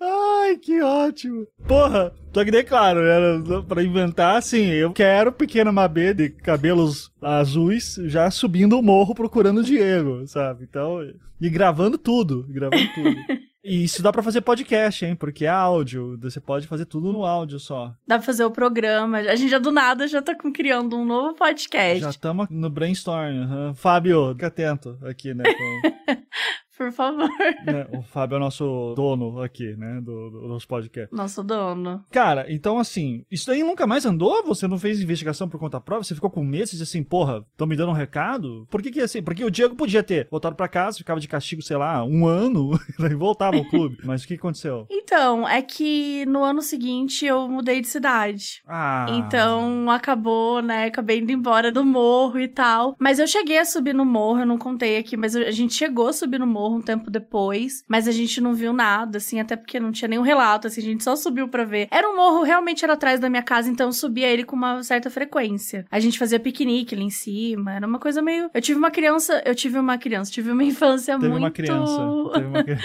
[0.00, 1.46] Ai, que ótimo.
[1.66, 7.10] Porra, só que daí, claro, era pra inventar, assim, eu quero pequena Mabê de cabelos
[7.20, 10.64] azuis já subindo o morro procurando o Diego, sabe?
[10.68, 11.00] Então,
[11.40, 13.16] e gravando tudo, gravando tudo.
[13.68, 15.14] E isso dá pra fazer podcast, hein?
[15.14, 17.94] Porque é áudio, você pode fazer tudo no áudio só.
[18.06, 19.18] Dá pra fazer o programa.
[19.18, 22.00] A gente já do nada já tá criando um novo podcast.
[22.00, 23.42] Já estamos no brainstorm.
[23.42, 23.74] aham.
[23.74, 25.44] Fábio, fica atento aqui, né?
[25.44, 26.16] com-
[26.78, 27.28] Por favor.
[27.66, 30.00] né, O Fábio é o nosso dono aqui, né?
[30.00, 31.12] Do, do nosso podcast.
[31.14, 32.04] Nosso dono.
[32.10, 34.42] Cara, então assim, isso daí nunca mais andou?
[34.46, 36.04] Você não fez investigação por conta própria?
[36.04, 36.66] Você ficou com medo?
[36.68, 38.66] Você disse assim, porra, estão me dando um recado?
[38.70, 39.20] Por que que assim?
[39.22, 42.70] Porque o Diego podia ter voltado pra casa, ficava de castigo, sei lá, um ano,
[43.10, 43.98] e voltava ao clube.
[44.04, 44.86] Mas o que aconteceu?
[44.88, 48.62] Então, é que no ano seguinte eu mudei de cidade.
[48.68, 49.06] Ah.
[49.10, 50.84] Então acabou, né?
[50.86, 52.94] Acabei indo embora do morro e tal.
[53.00, 55.74] Mas eu cheguei a subir no morro, eu não contei aqui, mas eu- a gente
[55.74, 56.67] chegou a subir no morro.
[56.68, 60.08] Morro um tempo depois, mas a gente não viu nada, assim, até porque não tinha
[60.08, 61.88] nenhum relato, assim, a gente só subiu pra ver.
[61.90, 64.82] Era um morro, realmente era atrás da minha casa, então eu subia ele com uma
[64.82, 65.86] certa frequência.
[65.90, 68.50] A gente fazia piquenique ali em cima, era uma coisa meio.
[68.52, 71.42] Eu tive uma criança, eu tive uma criança, tive uma infância Teve muito.
[71.42, 71.98] uma criança.
[72.34, 72.64] Teve uma...
[72.64, 72.78] cri-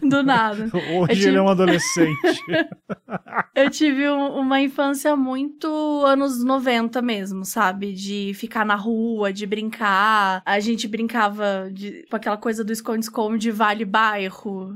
[0.08, 0.68] Do nada.
[0.98, 2.10] Hoje tive- ele é um adolescente.
[3.54, 5.66] Eu tive um- uma infância muito
[6.04, 7.92] anos 90 mesmo, sabe?
[7.92, 10.42] De ficar na rua, de brincar.
[10.44, 14.74] A gente brincava de, com aquela coisa do esconde-esconde vale-bairro.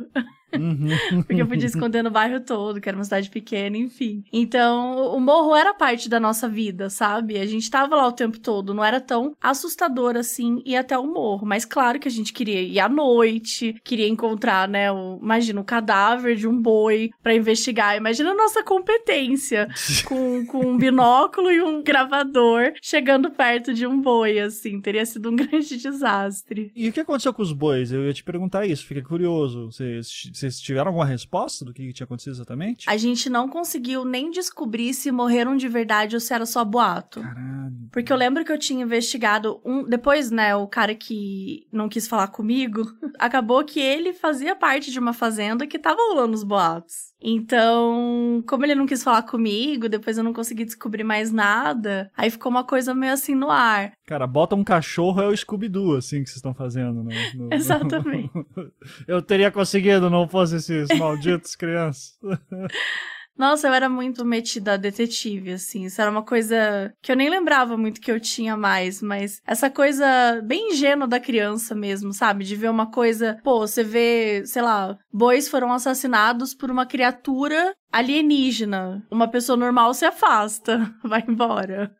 [0.58, 0.88] Uhum.
[1.26, 4.24] Porque eu podia esconder no bairro todo, que era uma cidade pequena, enfim.
[4.32, 7.38] Então, o morro era parte da nossa vida, sabe?
[7.38, 11.06] A gente tava lá o tempo todo, não era tão assustador assim ir até o
[11.06, 11.46] morro.
[11.46, 14.90] Mas claro que a gente queria ir à noite, queria encontrar, né?
[14.90, 17.96] O, imagina, o cadáver de um boi pra investigar.
[17.96, 19.68] Imagina a nossa competência
[20.06, 24.80] com, com um binóculo e um gravador chegando perto de um boi, assim.
[24.80, 26.72] Teria sido um grande desastre.
[26.74, 27.92] E o que aconteceu com os bois?
[27.92, 29.66] Eu ia te perguntar isso, fiquei curioso.
[29.66, 32.88] Vocês, vocês tiveram alguma resposta do que tinha acontecido exatamente?
[32.88, 37.20] A gente não conseguiu nem descobrir se morreram de verdade ou se era só boato.
[37.20, 37.54] Caralho.
[37.90, 39.84] Porque eu lembro que eu tinha investigado um.
[39.84, 42.82] Depois, né, o cara que não quis falar comigo,
[43.18, 47.13] acabou que ele fazia parte de uma fazenda que tava rolando os boatos.
[47.26, 52.10] Então, como ele não quis falar comigo, depois eu não consegui descobrir mais nada.
[52.14, 53.92] Aí ficou uma coisa meio assim no ar.
[54.06, 57.02] Cara, bota um cachorro é o Scooby-Doo, assim, que vocês estão fazendo.
[57.02, 57.10] No,
[57.48, 58.30] no- Exatamente.
[59.08, 62.18] Eu teria conseguido, não fosse esses malditos crianças.
[63.36, 65.84] Nossa, eu era muito metida a detetive, assim.
[65.84, 69.68] Isso era uma coisa que eu nem lembrava muito que eu tinha mais, mas essa
[69.68, 72.44] coisa bem ingênua da criança mesmo, sabe?
[72.44, 73.38] De ver uma coisa.
[73.42, 79.04] Pô, você vê, sei lá, bois foram assassinados por uma criatura alienígena.
[79.10, 81.94] Uma pessoa normal se afasta, vai embora.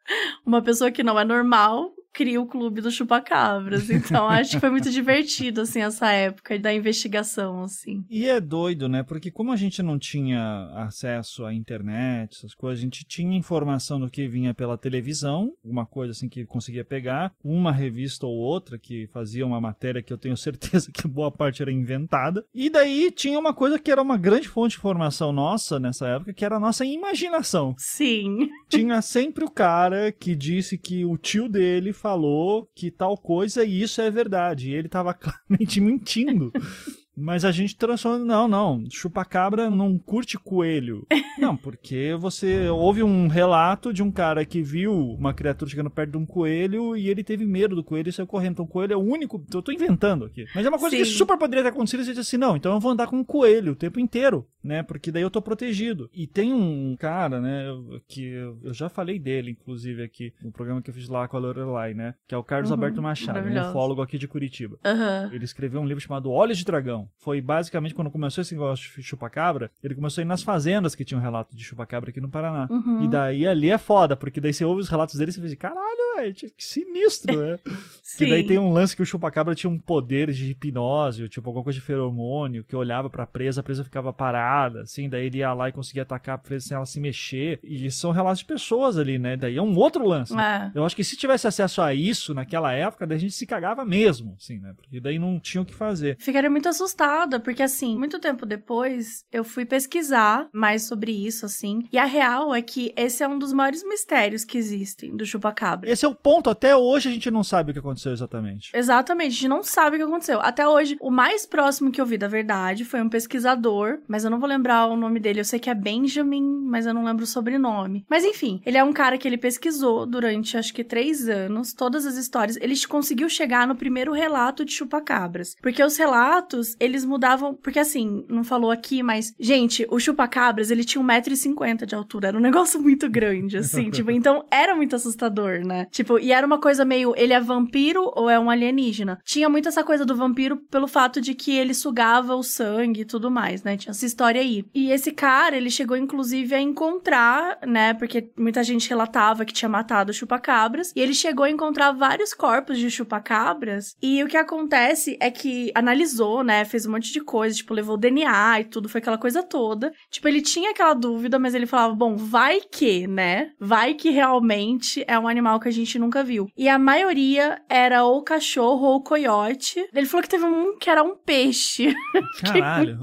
[0.46, 1.92] Uma pessoa que não é normal.
[2.14, 3.90] Cria o clube do chupacabras.
[3.90, 8.04] Então, acho que foi muito divertido, assim, essa época da investigação, assim.
[8.08, 9.02] E é doido, né?
[9.02, 13.98] Porque como a gente não tinha acesso à internet, essas coisas, a gente tinha informação
[13.98, 18.78] do que vinha pela televisão, uma coisa assim que conseguia pegar, uma revista ou outra
[18.78, 22.44] que fazia uma matéria que eu tenho certeza que boa parte era inventada.
[22.54, 26.32] E daí tinha uma coisa que era uma grande fonte de informação nossa nessa época,
[26.32, 27.74] que era a nossa imaginação.
[27.76, 28.48] Sim.
[28.68, 33.80] tinha sempre o cara que disse que o tio dele falou que tal coisa e
[33.80, 34.70] isso é verdade.
[34.70, 36.52] E ele tava claramente mentindo.
[37.16, 38.18] Mas a gente transforma.
[38.24, 38.84] Não, não.
[38.90, 41.06] Chupacabra não curte coelho.
[41.36, 46.12] Não, porque você houve um relato de um cara que viu uma criatura chegando perto
[46.12, 48.52] de um coelho e ele teve medo do coelho e saiu correndo.
[48.52, 49.44] Então o coelho é o único.
[49.52, 50.46] Eu tô inventando aqui.
[50.54, 51.10] Mas é uma coisa que Sim.
[51.10, 53.24] super poderia ter acontecido e você disse assim: não, então eu vou andar com um
[53.24, 54.82] coelho o tempo inteiro, né?
[54.84, 56.08] Porque daí eu tô protegido.
[56.14, 57.64] E tem um cara, né,
[58.06, 58.24] que
[58.62, 61.94] eu já falei dele, inclusive, aqui no programa que eu fiz lá com a Lorelai,
[61.94, 62.14] né?
[62.28, 64.78] Que é o Carlos Uhum, Alberto Machado, um ufólogo aqui de Curitiba.
[64.84, 65.30] Aham.
[65.32, 67.03] Ele escreveu um livro chamado Olhos de Dragão.
[67.18, 71.04] Foi basicamente quando começou esse negócio de chupacabra, ele começou a ir nas fazendas que
[71.04, 72.68] tinham relato de chupacabra aqui no Paraná.
[72.70, 73.04] Uhum.
[73.04, 75.46] E daí ali é foda, porque daí você ouve os relatos dele e você fica
[75.48, 77.58] assim, caralho, velho, que sinistro, né?
[78.16, 81.64] Que daí tem um lance que o chupacabra tinha um poder de hipnose, tipo alguma
[81.64, 85.52] coisa de feromônio, que olhava pra presa, a presa ficava parada, assim, daí ele ia
[85.52, 87.58] lá e conseguia atacar a presa sem ela se mexer.
[87.62, 89.36] E são relatos de pessoas ali, né?
[89.36, 90.32] Daí é um outro lance.
[90.38, 90.70] É.
[90.74, 93.84] Eu acho que se tivesse acesso a isso naquela época, daí a gente se cagava
[93.84, 94.72] mesmo, assim, né?
[94.76, 96.16] Porque daí não tinha o que fazer.
[96.20, 101.86] Ficaria muito assustada, porque assim, muito tempo depois, eu fui pesquisar mais sobre isso, assim.
[101.92, 105.90] E a real é que esse é um dos maiores mistérios que existem do chupacabra.
[105.90, 108.70] Esse é o ponto, até hoje a gente não sabe o que aconteceu exatamente.
[108.74, 110.40] Exatamente, a gente não sabe o que aconteceu.
[110.40, 114.30] Até hoje, o mais próximo que eu vi da verdade foi um pesquisador, mas eu
[114.30, 115.40] não vou lembrar o nome dele.
[115.40, 118.04] Eu sei que é Benjamin, mas eu não lembro o sobrenome.
[118.08, 122.06] Mas enfim, ele é um cara que ele pesquisou durante acho que três anos, todas
[122.06, 122.56] as histórias.
[122.60, 125.56] Ele conseguiu chegar no primeiro relato de chupacabras.
[125.60, 127.54] Porque os relatos, eles mudavam.
[127.54, 132.28] Porque assim, não falou aqui, mas, gente, o chupacabras, ele tinha 1,50m de altura.
[132.28, 133.90] Era um negócio muito grande, assim.
[133.90, 135.86] tipo, então era muito assustador, né?
[135.90, 139.18] Tipo, e era uma coisa meio, ele é vampiro ou é um alienígena?
[139.24, 143.04] Tinha muito essa coisa do vampiro pelo fato de que ele sugava o sangue e
[143.04, 143.76] tudo mais, né?
[143.76, 144.64] Tinha essa história aí.
[144.74, 147.94] E esse cara, ele chegou inclusive a encontrar, né?
[147.94, 150.92] Porque muita gente relatava que tinha matado chupacabras.
[150.94, 153.96] E ele chegou a encontrar vários corpos de chupacabras.
[154.02, 156.64] E o que acontece é que analisou, né?
[156.74, 159.92] Fez um monte de coisa, tipo, levou DNA e tudo, foi aquela coisa toda.
[160.10, 163.52] Tipo, ele tinha aquela dúvida, mas ele falava, bom, vai que, né?
[163.60, 166.48] Vai que realmente é um animal que a gente nunca viu.
[166.56, 169.88] E a maioria era ou cachorro ou coiote.
[169.94, 171.94] Ele falou que teve um que era um peixe.
[172.42, 172.98] Caralho.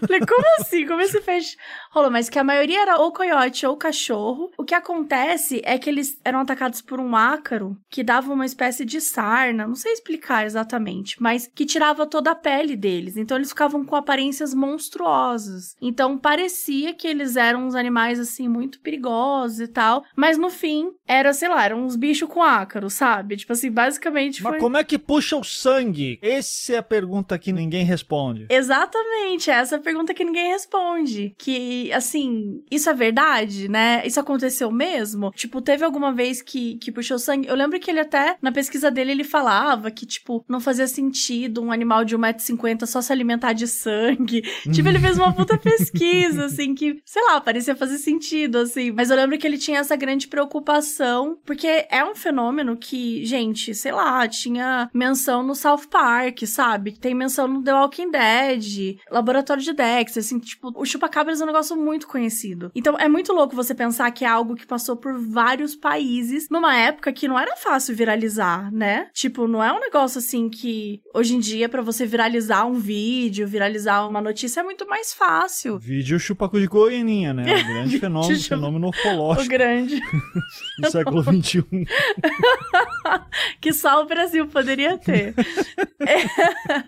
[0.00, 0.84] Falei, como assim?
[0.84, 1.56] Como esse peixe
[1.94, 4.50] rolou, mas que a maioria era ou coiote ou cachorro.
[4.58, 8.84] O que acontece é que eles eram atacados por um ácaro que dava uma espécie
[8.84, 13.16] de sarna, não sei explicar exatamente, mas que tirava toda a pele deles.
[13.16, 15.76] Então eles ficavam com aparências monstruosas.
[15.80, 20.92] Então parecia que eles eram uns animais assim muito perigosos e tal, mas no fim
[21.06, 23.36] era, sei lá, eram uns bichos com ácaro, sabe?
[23.36, 24.60] Tipo assim, basicamente Mas foi...
[24.60, 26.18] como é que puxa o sangue?
[26.22, 28.46] Essa é a pergunta que ninguém responde.
[28.50, 31.34] Exatamente, essa é a pergunta que ninguém responde.
[31.38, 34.06] Que, assim, isso é verdade, né?
[34.06, 35.30] Isso aconteceu mesmo?
[35.32, 37.48] Tipo, teve alguma vez que, que puxou sangue?
[37.48, 41.62] Eu lembro que ele até, na pesquisa dele, ele falava que, tipo, não fazia sentido
[41.62, 44.42] um animal de 1,50m só se alimentar de sangue.
[44.72, 48.90] tipo, ele fez uma puta pesquisa, assim, que, sei lá, parecia fazer sentido, assim.
[48.90, 53.74] Mas eu lembro que ele tinha essa grande preocupação, porque é um fenômeno que, gente,
[53.74, 56.92] sei lá, tinha menção no South Park, sabe?
[56.92, 61.46] Tem menção no The Walking Dead, Laboratório de Dexter, assim, tipo, o chupacabras é um
[61.46, 62.70] negócio muito conhecido.
[62.74, 66.76] Então é muito louco você pensar que é algo que passou por vários países numa
[66.76, 69.08] época que não era fácil viralizar, né?
[69.12, 73.46] Tipo, não é um negócio assim que hoje em dia para você viralizar um vídeo,
[73.46, 75.78] viralizar uma notícia é muito mais fácil.
[75.78, 77.42] Vídeo chupacu de goianinha, né?
[77.42, 80.00] O grande fenômeno, fenômeno O ufológico grande.
[80.80, 81.42] do século um.
[81.42, 81.64] XXI.
[83.60, 85.34] que só o Brasil poderia ter.
[86.00, 86.84] É.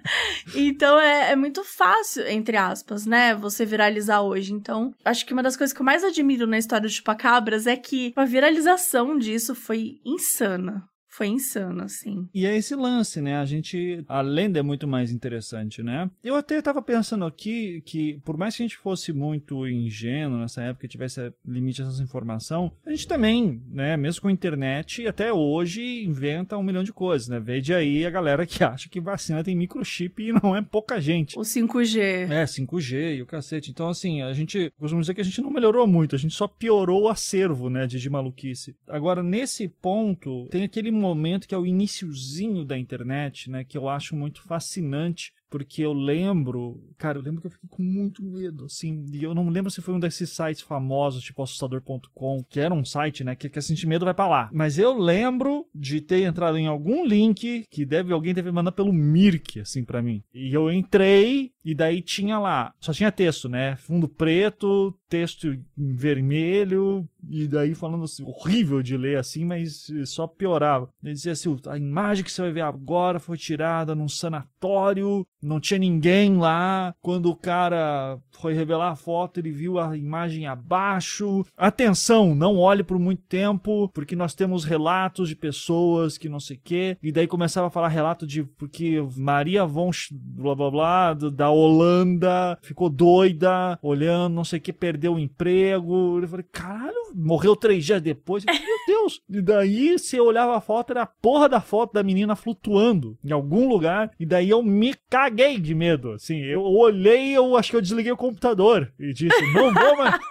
[0.54, 3.34] Então é, é muito fácil, entre aspas, né?
[3.34, 4.52] Você viralizar hoje.
[4.52, 7.76] Então, acho que uma das coisas que eu mais admiro na história do Chupacabras é
[7.76, 10.88] que a viralização disso foi insana.
[11.16, 12.28] Foi insano, assim.
[12.34, 13.38] E é esse lance, né?
[13.38, 14.04] A gente.
[14.06, 16.10] A lenda é muito mais interessante, né?
[16.22, 20.60] Eu até estava pensando aqui que, por mais que a gente fosse muito ingênuo nessa
[20.60, 23.96] época e tivesse limite a essa informação, a gente também, né?
[23.96, 27.40] Mesmo com a internet, até hoje inventa um milhão de coisas, né?
[27.40, 31.38] Veja aí a galera que acha que vacina tem microchip e não é pouca gente.
[31.38, 32.30] O 5G.
[32.30, 33.70] É, 5G e o cacete.
[33.70, 34.70] Então, assim, a gente.
[34.78, 37.86] Costumamos dizer que a gente não melhorou muito, a gente só piorou o acervo, né,
[37.86, 38.76] de, de maluquice.
[38.86, 41.05] Agora, nesse ponto, tem aquele momento
[41.46, 45.32] que é o iniciozinho da internet, né, que eu acho muito fascinante.
[45.48, 49.32] Porque eu lembro, cara, eu lembro que eu fiquei com muito medo, assim, e eu
[49.32, 53.36] não lembro se foi um desses sites famosos, tipo assustador.com, que era um site, né,
[53.36, 54.50] que quer sentir medo vai pra lá.
[54.52, 58.92] Mas eu lembro de ter entrado em algum link que deve alguém deve mandar pelo
[58.92, 60.20] Mirk, assim, pra mim.
[60.34, 65.94] E eu entrei e daí tinha lá, só tinha texto, né, fundo preto, texto em
[65.94, 70.88] vermelho, e daí falando assim, horrível de ler assim, mas só piorava.
[71.02, 75.60] Ele dizia assim, a imagem que você vai ver agora foi tirada num sanatório, não
[75.60, 76.94] tinha ninguém lá.
[77.00, 81.44] Quando o cara foi revelar a foto, ele viu a imagem abaixo.
[81.56, 86.56] Atenção, não olhe por muito tempo, porque nós temos relatos de pessoas que não sei
[86.56, 86.96] o quê.
[87.02, 92.58] E daí começava a falar relato de porque Maria von blá blá blá da Holanda
[92.62, 96.18] ficou doida, olhando, não sei o que, perdeu o emprego.
[96.20, 98.42] Eu falei, caralho, morreu três dias depois.
[98.44, 99.20] Falei, Meu Deus!
[99.28, 103.18] E daí, se eu olhava a foto, era a porra da foto da menina flutuando
[103.22, 104.10] em algum lugar.
[104.18, 106.12] E daí eu me caguei de medo.
[106.12, 110.18] Assim, eu olhei, eu acho que eu desliguei o computador e disse: não vou mais.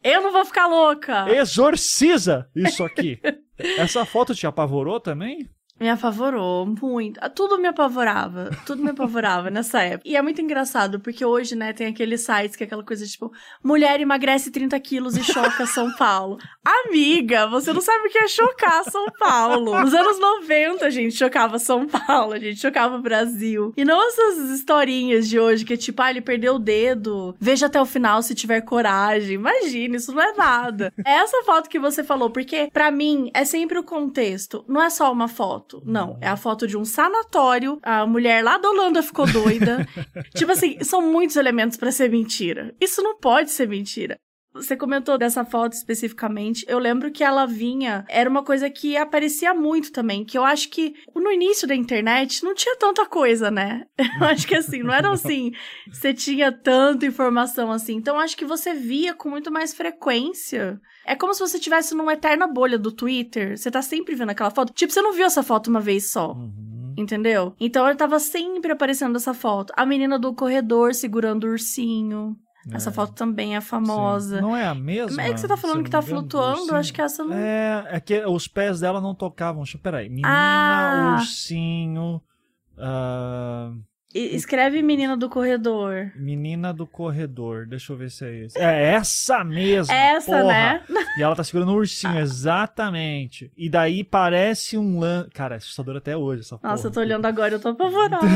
[0.00, 1.28] Eu não vou ficar louca!
[1.28, 3.20] Exorciza isso aqui.
[3.58, 5.50] Essa foto te apavorou também?
[5.80, 7.18] Me apavorou muito.
[7.22, 8.50] Ah, Tudo me apavorava.
[8.66, 10.08] Tudo me apavorava nessa época.
[10.08, 13.32] E é muito engraçado, porque hoje, né, tem aqueles sites que é aquela coisa tipo:
[13.62, 16.38] mulher emagrece 30 quilos e choca São Paulo.
[16.86, 19.78] Amiga, você não sabe o que é chocar São Paulo.
[19.80, 23.72] Nos anos 90, a gente chocava São Paulo, a gente chocava o Brasil.
[23.76, 27.66] E não essas historinhas de hoje que é tipo, ah, ele perdeu o dedo, veja
[27.66, 29.34] até o final se tiver coragem.
[29.34, 30.92] Imagina, isso não é nada.
[31.06, 34.64] É essa foto que você falou, porque pra mim é sempre o contexto.
[34.68, 35.67] Não é só uma foto.
[35.84, 37.78] Não, é a foto de um sanatório.
[37.82, 39.86] A mulher lá da Holanda ficou doida.
[40.34, 42.74] tipo assim, são muitos elementos pra ser mentira.
[42.80, 44.18] Isso não pode ser mentira.
[44.54, 46.64] Você comentou dessa foto especificamente.
[46.68, 48.04] Eu lembro que ela vinha.
[48.08, 50.24] Era uma coisa que aparecia muito também.
[50.24, 53.84] Que eu acho que no início da internet não tinha tanta coisa, né?
[54.20, 55.52] Eu acho que assim, não era assim.
[55.92, 57.94] Você tinha tanta informação assim.
[57.96, 60.80] Então eu acho que você via com muito mais frequência.
[61.06, 63.56] É como se você estivesse numa eterna bolha do Twitter.
[63.56, 64.72] Você tá sempre vendo aquela foto.
[64.72, 66.32] Tipo, você não viu essa foto uma vez só.
[66.32, 66.94] Uhum.
[66.96, 67.54] Entendeu?
[67.60, 69.72] Então ela tava sempre aparecendo essa foto.
[69.76, 72.36] A menina do corredor segurando o ursinho.
[72.72, 72.92] Essa É.
[72.92, 73.66] foto também é Sim.
[73.66, 74.40] famosa.
[74.40, 75.22] Não é a mesma?
[75.22, 76.76] É que você tá falando que tá engano, flutuando, ursinho?
[76.76, 77.34] acho que essa não.
[77.34, 79.62] É, é que os pés dela não tocavam.
[79.62, 80.08] Deixa- Peraí.
[80.08, 81.16] Menina, Ah.
[81.18, 82.20] ursinho.
[82.76, 83.72] ah,
[84.14, 86.10] E- Escreve menina do corredor.
[86.16, 87.66] menina do corredor.
[87.66, 88.58] Deixa eu ver se é esse.
[88.58, 89.92] É essa mesma.
[89.94, 90.44] É essa, porra.
[90.46, 90.84] né?
[91.18, 93.52] E ela tá segurando um ursinho, exatamente.
[93.56, 95.28] E daí parece um lan.
[95.34, 97.06] Cara, é assustador até hoje essa Nossa, eu tô porra.
[97.06, 98.18] olhando agora, eu tô apavorada.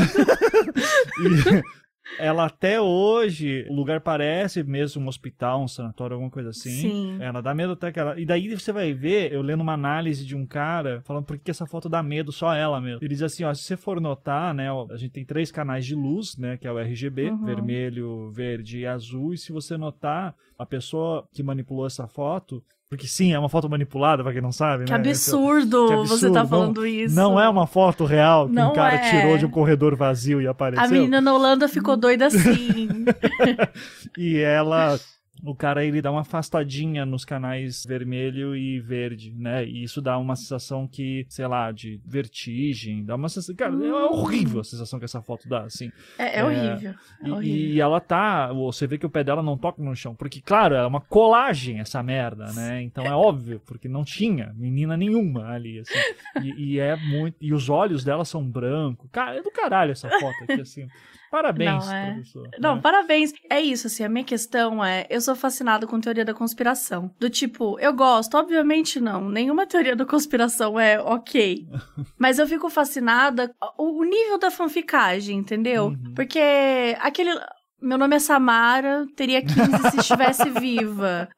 [2.19, 6.71] ela até hoje, o lugar parece mesmo um hospital, um sanatório, alguma coisa assim.
[6.71, 7.17] Sim.
[7.21, 8.19] Ela dá medo até que ela.
[8.21, 11.51] E daí você vai ver, eu lendo uma análise de um cara falando por que
[11.51, 12.99] essa foto dá medo, só ela mesmo.
[13.03, 15.87] Ele diz assim: ó, se você for notar, né, ó, a gente tem três canais
[15.87, 17.45] de luz, né, que é o RGB, Uhum.
[17.45, 19.33] vermelho, verde e azul.
[19.33, 22.63] E se você notar, a pessoa que manipulou essa foto.
[22.93, 24.99] Porque sim, é uma foto manipulada, pra quem não sabe, Que né?
[24.99, 26.49] absurdo, Que você tá absurdo.
[26.49, 27.15] falando isso.
[27.17, 29.11] Não é uma foto real que um Não cara é.
[29.11, 30.85] tirou de um corredor vazio e apareceu.
[30.85, 33.07] A menina na Holanda ficou doida assim.
[34.19, 35.01] E ela.
[35.45, 39.65] O cara ele dá uma afastadinha nos canais vermelho e verde, né?
[39.67, 43.55] E isso dá uma sensação que, sei lá, de vertigem, dá uma sensação.
[43.57, 45.91] Cara, é horrível a sensação que essa foto dá, assim.
[46.19, 46.95] É, é É, horrível.
[47.23, 47.75] É E, horrível.
[47.75, 48.53] e ela tá.
[48.53, 50.15] Você vê que o pé dela não toca no chão.
[50.15, 52.81] Porque, claro, é uma colagem essa merda, né?
[52.83, 55.99] Então é óbvio, porque não tinha menina nenhuma ali, assim.
[56.43, 57.37] E, e é muito.
[57.41, 59.09] E os olhos dela são brancos.
[59.11, 60.87] Cara, é do caralho essa foto aqui, assim.
[61.33, 62.13] Parabéns, Não, é.
[62.13, 62.51] professor.
[62.59, 62.81] Não, né?
[62.83, 63.33] parabéns.
[63.49, 67.11] É isso, assim, a minha questão é, eu sou fascinada com teoria da conspiração.
[67.19, 71.67] Do tipo, eu gosto, obviamente não, nenhuma teoria da conspiração é ok.
[72.21, 75.87] Mas eu fico fascinada o, o nível da fanficagem, entendeu?
[75.87, 76.13] Uhum.
[76.15, 76.39] Porque
[77.01, 77.31] aquele
[77.83, 81.29] meu nome é Samara, teria 15 se estivesse viva.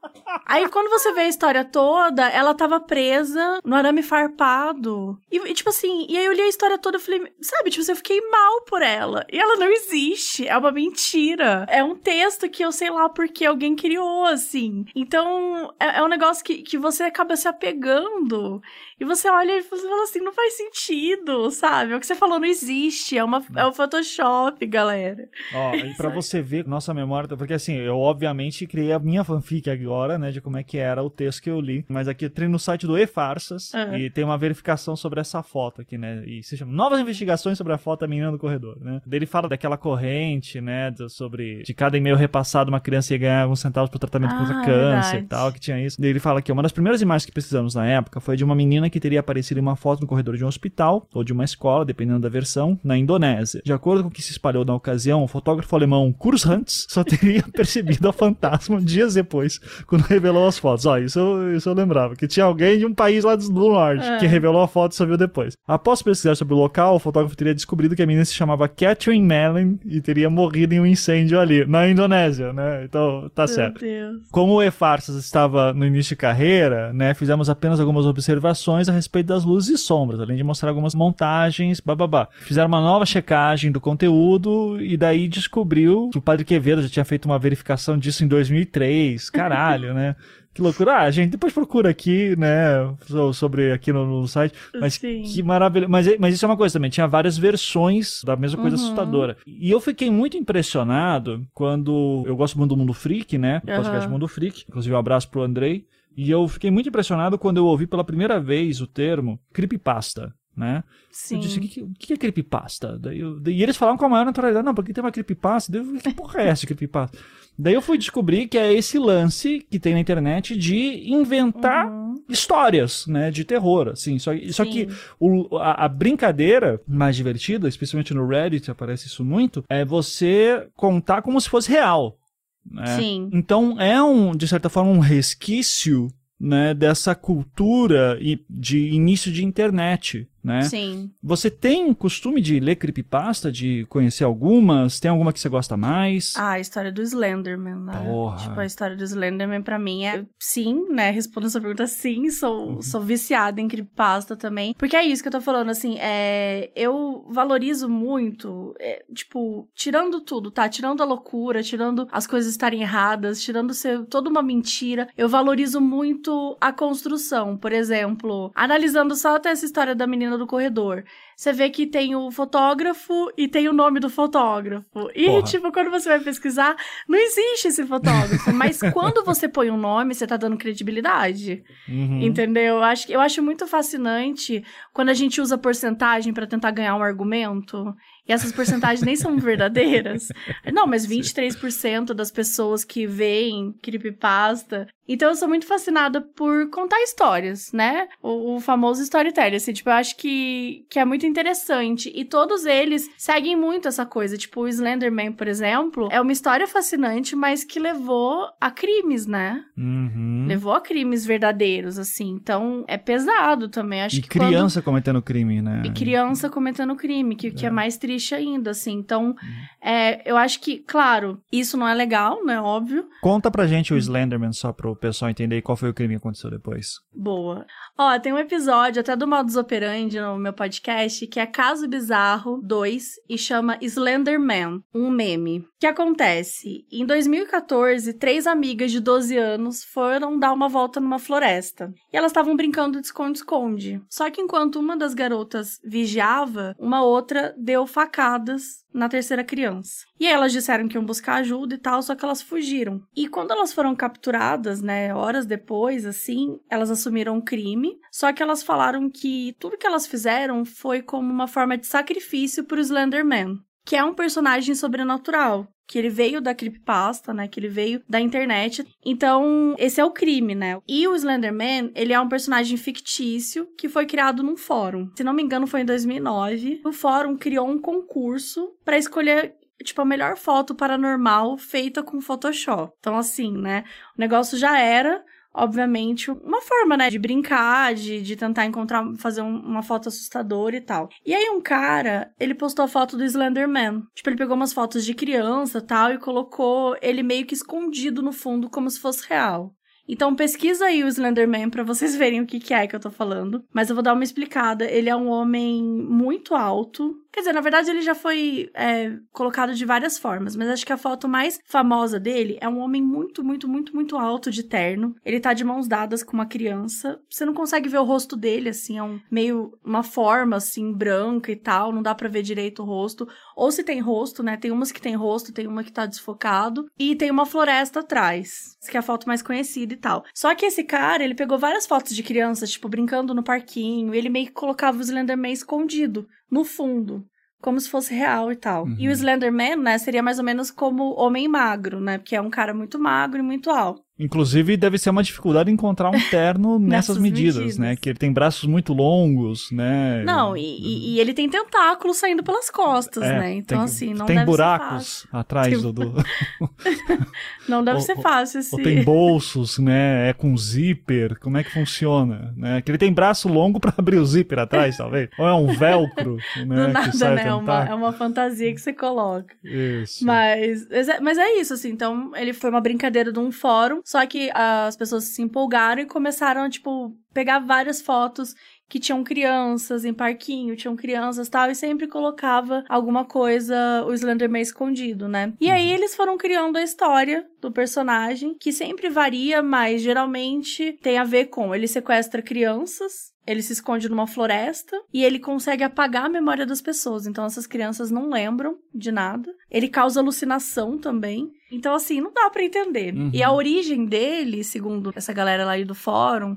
[0.46, 5.18] Aí quando você vê a história toda, ela tava presa no arame farpado.
[5.30, 7.83] E, e, tipo assim, e aí eu li a história toda e falei, sabe, tipo,
[7.83, 9.26] assim, eu fiquei mal por ela.
[9.33, 11.66] E ela não existe, é uma mentira.
[11.68, 14.85] É um texto que eu sei lá porque alguém criou, assim.
[14.94, 18.62] Então, é, é um negócio que, que você acaba se apegando.
[19.00, 21.94] E você olha e você fala assim, não faz sentido, sabe?
[21.94, 25.28] O que você falou não existe, é, uma, é o Photoshop, galera.
[25.54, 29.68] Ó, e pra você ver nossa memória, porque assim, eu obviamente criei a minha fanfic
[29.70, 32.29] agora, né, de como é que era o texto que eu li, mas aqui eu
[32.29, 33.97] entrei no site do E-Farsas Uhum.
[33.97, 37.73] e tem uma verificação sobre essa foto aqui, né, e se chama Novas Investigações sobre
[37.73, 39.01] a foto da menina do corredor, né.
[39.11, 43.61] Ele fala daquela corrente, né, sobre de cada e-mail repassado uma criança ia ganhar alguns
[43.61, 45.25] centavos pro tratamento Ah, contra é câncer verdade.
[45.25, 45.97] e tal, que tinha isso.
[46.05, 48.90] Ele fala que uma das primeiras imagens que precisamos na época foi de uma menina
[48.90, 51.85] que teria aparecido em uma foto no corredor de um hospital ou de uma escola,
[51.85, 53.62] dependendo da versão, na Indonésia.
[53.64, 57.05] De acordo com o que se espalhou na ocasião, o fotógrafo alemão Kurs Hans só
[57.05, 60.87] teria percebido a fantasma dias depois, quando revelou as fotos.
[60.87, 64.07] Ó, isso, eu- isso eu lembrava, que tinha alguém de um país lá do norte
[64.07, 64.17] É.
[64.17, 65.55] que revelou a foto e só viu depois.
[65.69, 69.23] Após pesquisar sobre o local, o fotógrafo teria descobrido que a menina se chamava Catherine
[69.23, 72.85] Mellon e teria morrido em um incêndio ali, na Indonésia, né?
[72.85, 73.85] Então, tá certo.
[73.85, 74.23] Meu Deus.
[74.31, 79.27] Como o E-Farsas estava no início de carreira, né, fizemos apenas algumas observações a respeito
[79.27, 82.29] das luzes e sombras, além de mostrar algumas montagens, bababá.
[82.41, 87.05] Fizeram uma nova checagem do conteúdo e daí descobriu que o Padre Quevedo já tinha
[87.05, 89.29] feito uma verificação disso em 2003.
[89.31, 90.16] Caralho, né?
[90.53, 90.98] Que loucura.
[91.00, 94.55] Ah, gente, depois procura aqui, né, so- sobre aqui no, no site.
[94.81, 95.22] Mas Sim.
[95.22, 95.88] que maravilha.
[95.88, 96.88] Mas, mas isso é uma coisa também.
[96.90, 98.83] Tinha várias versões da mesma coisa Uhum.
[98.85, 99.37] assustadora.
[99.44, 102.22] E eu fiquei muito impressionado quando.
[102.27, 103.59] Eu gosto muito do Mundo Freak, né?
[103.64, 104.09] O podcast Aham.
[104.11, 104.64] Mundo Freak.
[104.68, 105.87] Inclusive, um abraço pro Andrei.
[106.16, 110.33] E eu fiquei muito impressionado quando eu ouvi pela primeira vez o termo creepypasta.
[110.57, 110.85] Né?
[111.11, 111.35] Sim.
[111.37, 112.97] Eu disse, o que, que- que é creepypasta?
[112.99, 115.73] Daí eu- e eles falavam com a maior naturalidade, não, porque tem uma creepypasta.
[115.73, 117.19] Daí eu que porra é essa creepypasta?
[117.59, 122.14] Daí eu fui descobrir que é esse lance que tem na internet de inventar Uhum.
[122.29, 124.19] histórias, né, de terror, assim.
[124.19, 124.88] Só, só que
[125.19, 131.23] o- a, a brincadeira mais divertida, especialmente no Reddit, aparece isso muito, é você contar
[131.23, 132.17] como se fosse real.
[132.64, 132.87] Né?
[132.97, 133.29] Sim.
[133.33, 136.09] Então é um, de certa forma, um resquício
[136.40, 138.19] né, dessa cultura
[138.51, 140.29] de início de internet.
[140.44, 140.61] Né?
[140.62, 141.11] Sim.
[141.22, 145.00] Você tem costume de ler creepypasta, de conhecer algumas?
[145.00, 146.35] Tem alguma que você gosta mais?
[146.37, 148.04] Ah, a história do Slenderman, né?
[148.04, 148.37] Porra.
[148.37, 151.11] Tipo, a história do Slenderman pra mim é sim, né?
[151.11, 152.83] Respondendo essa pergunta, sim, sou, Uhum.
[152.83, 154.74] sou viciada em creepypasta também.
[154.78, 156.70] Porque é isso que eu tô falando, assim, é...
[156.76, 160.68] Eu valorizo muito, é, tipo, tirando tudo, tá?
[160.68, 165.80] Tirando a loucura, tirando as coisas estarem erradas, tirando ser toda uma mentira, eu valorizo
[165.80, 167.57] muito a construção.
[167.57, 171.05] Por exemplo, analisando só até essa história da menina do corredor.
[171.37, 175.11] Você vê que tem o fotógrafo e tem o nome do fotógrafo.
[175.14, 175.42] E, Porra.
[175.42, 176.77] tipo, quando você vai pesquisar,
[177.09, 178.53] não existe esse fotógrafo.
[178.53, 181.64] mas quando você põe um nome, você tá dando credibilidade.
[181.88, 182.23] Uhum.
[182.23, 182.77] Entendeu?
[182.77, 187.03] Eu acho, eu acho muito fascinante quando a gente usa porcentagem pra tentar ganhar um
[187.03, 187.94] argumento.
[188.27, 190.29] E essas porcentagens nem são verdadeiras.
[190.73, 194.87] Não, mas 23% das pessoas que veem creepypasta.
[195.07, 198.09] Então eu sou muito fascinada por contar histórias, né?
[198.23, 199.57] O, o famoso storytelling.
[199.57, 202.11] Assim, tipo, eu acho que, que é muito interessante.
[202.15, 204.39] E todos eles seguem muito essa coisa.
[204.39, 209.63] Tipo, o Slenderman, por exemplo, é uma história fascinante, mas que levou a crimes, né?
[209.77, 210.47] Uhum.
[210.49, 212.31] Levou a crimes verdadeiros, assim.
[212.31, 214.01] Então, é pesado também.
[214.01, 215.83] Acho E que quando- criança cometendo crime, né?
[215.85, 217.69] e criança cometendo crime, que, que é.
[217.69, 217.71] É.
[217.71, 218.92] mais triste ainda, assim.
[218.92, 219.35] Então,
[219.83, 222.61] é, eu acho que, claro, isso não é legal, né?
[222.61, 223.09] Óbvio.
[223.22, 226.51] Conta pra gente o Slenderman só pro pessoal entender qual foi o crime que aconteceu
[226.51, 227.01] depois.
[227.12, 227.66] Boa.
[227.99, 232.61] Ó, tem um episódio até do Modus Operandi no meu podcast que é Caso Bizarro
[232.62, 235.61] 2 e chama Slenderman, um meme.
[235.61, 236.86] O que acontece?
[236.91, 241.93] Em 2014, três amigas de 12 anos foram dar uma volta numa floresta.
[242.12, 244.01] E elas estavam brincando de esconde-esconde.
[244.09, 250.05] Só que enquanto uma das garotas vigiava, uma outra deu facadas na terceira criança.
[250.20, 253.02] E aí elas disseram que iam buscar ajuda e tal, só que elas fugiram.
[253.16, 258.42] E quando elas foram capturadas, né, horas depois, assim, elas assumiram o crime, só que
[258.42, 263.59] elas falaram que tudo que elas fizeram foi como uma forma de sacrifício pro Slenderman,
[263.84, 265.66] que é um personagem sobrenatural.
[265.87, 267.49] Que ele veio da creepypasta, né?
[267.49, 268.87] Que ele veio da internet.
[269.05, 270.78] Então, esse é o crime, né?
[270.89, 275.11] E o Slenderman, ele é um personagem fictício que foi criado num fórum.
[275.16, 276.80] Se não me engano, foi em 2009.
[276.85, 282.93] O fórum criou um concurso para escolher tipo, a melhor foto paranormal feita com Photoshop.
[282.99, 283.85] Então, assim, né?
[284.16, 285.24] O negócio já era,
[285.55, 287.09] obviamente, uma forma, né?
[287.11, 291.09] De brincar, de, de tentar encontrar, fazer um- uma foto assustadora e tal.
[291.24, 294.02] E aí, um cara, ele postou a foto do Slenderman.
[294.14, 298.32] Tipo, ele pegou umas fotos de criança tal e colocou ele meio que escondido no
[298.32, 299.72] fundo, como se fosse real.
[300.07, 303.11] Então pesquisa aí o Slenderman pra vocês verem o que, que é que eu tô
[303.11, 303.64] falando.
[303.72, 304.84] Mas eu vou dar uma explicada.
[304.84, 307.14] Ele é um homem muito alto.
[307.35, 310.93] Quer dizer, na verdade ele já foi é, colocado de várias formas, mas acho que
[310.93, 315.16] a foto mais famosa dele é um homem muito, muito, muito, muito alto de terno.
[315.24, 317.20] Ele tá de mãos dadas com uma criança.
[317.28, 321.51] Você não consegue ver o rosto dele, assim, é um meio uma forma assim branca
[321.51, 323.26] e tal, não dá pra ver direito o rosto.
[323.57, 324.57] Ou se tem rosto, né?
[324.57, 328.76] Tem umas que tem rosto, tem uma que tá desfocado e tem uma floresta atrás,
[328.89, 330.24] que é a foto mais conhecida e tal.
[330.32, 334.28] Só que esse cara, ele pegou várias fotos de crianças, tipo, brincando no parquinho, ele
[334.28, 337.26] meio que colocava o Slenderman escondido no fundo.
[337.61, 338.84] Como se fosse real e tal.
[338.84, 338.94] Uhum.
[338.98, 342.18] E o Slenderman, né, seria mais ou menos como homem magro, né?
[342.18, 344.03] Porque é um cara muito magro e muito alto.
[344.19, 347.79] Inclusive, deve ser uma dificuldade encontrar um terno nessas Nessas medidas, medidas.
[347.79, 347.97] né?
[347.97, 350.23] Que ele tem braços muito longos, né?
[350.25, 353.55] Não, e, e- ele tem tentáculos saindo pelas costas, É, né?
[353.55, 354.89] Então, tem- assim, não Tem deve ser buracos
[355.23, 355.29] fácil.
[355.33, 356.15] atrás do, do-
[357.69, 358.75] Não deve Ou- ser fácil esse...
[358.75, 360.29] Ou tem bolsos, né?
[360.29, 361.39] É com zíper.
[361.41, 362.53] Como é que funciona?
[362.57, 362.83] Né?
[362.83, 365.29] Que ele tem braço longo pra abrir o zíper atrás, talvez.
[365.39, 366.37] Ou é um velcro,
[366.67, 366.87] né?
[366.87, 367.49] Do nada, né?
[367.49, 369.55] É uma, é uma fantasia que você coloca.
[369.65, 370.25] Isso.
[370.27, 370.87] Mas,
[371.23, 371.91] mas é isso, assim.
[371.91, 376.07] Então, ele foi uma brincadeira de um fórum, só que as pessoas se empolgaram e
[376.07, 378.55] começaram, tipo, pegar várias fotos
[378.88, 384.12] que tinham crianças em parquinho, tinham crianças e tal, e sempre colocava alguma coisa, o
[384.12, 385.52] Slenderman escondido, né?
[385.61, 391.18] E aí eles foram criando a história do personagem, que sempre varia, mas geralmente tem
[391.18, 396.26] a ver com ele sequestra crianças, ele se esconde numa floresta e ele consegue apagar
[396.26, 397.26] a memória das pessoas.
[397.26, 399.55] Então essas crianças não lembram de nada.
[399.70, 401.53] Ele causa alucinação também.
[401.70, 403.14] Então assim, não dá pra entender.
[403.14, 403.30] Uhum.
[403.32, 406.57] E a origem dele, segundo essa galera lá do fórum,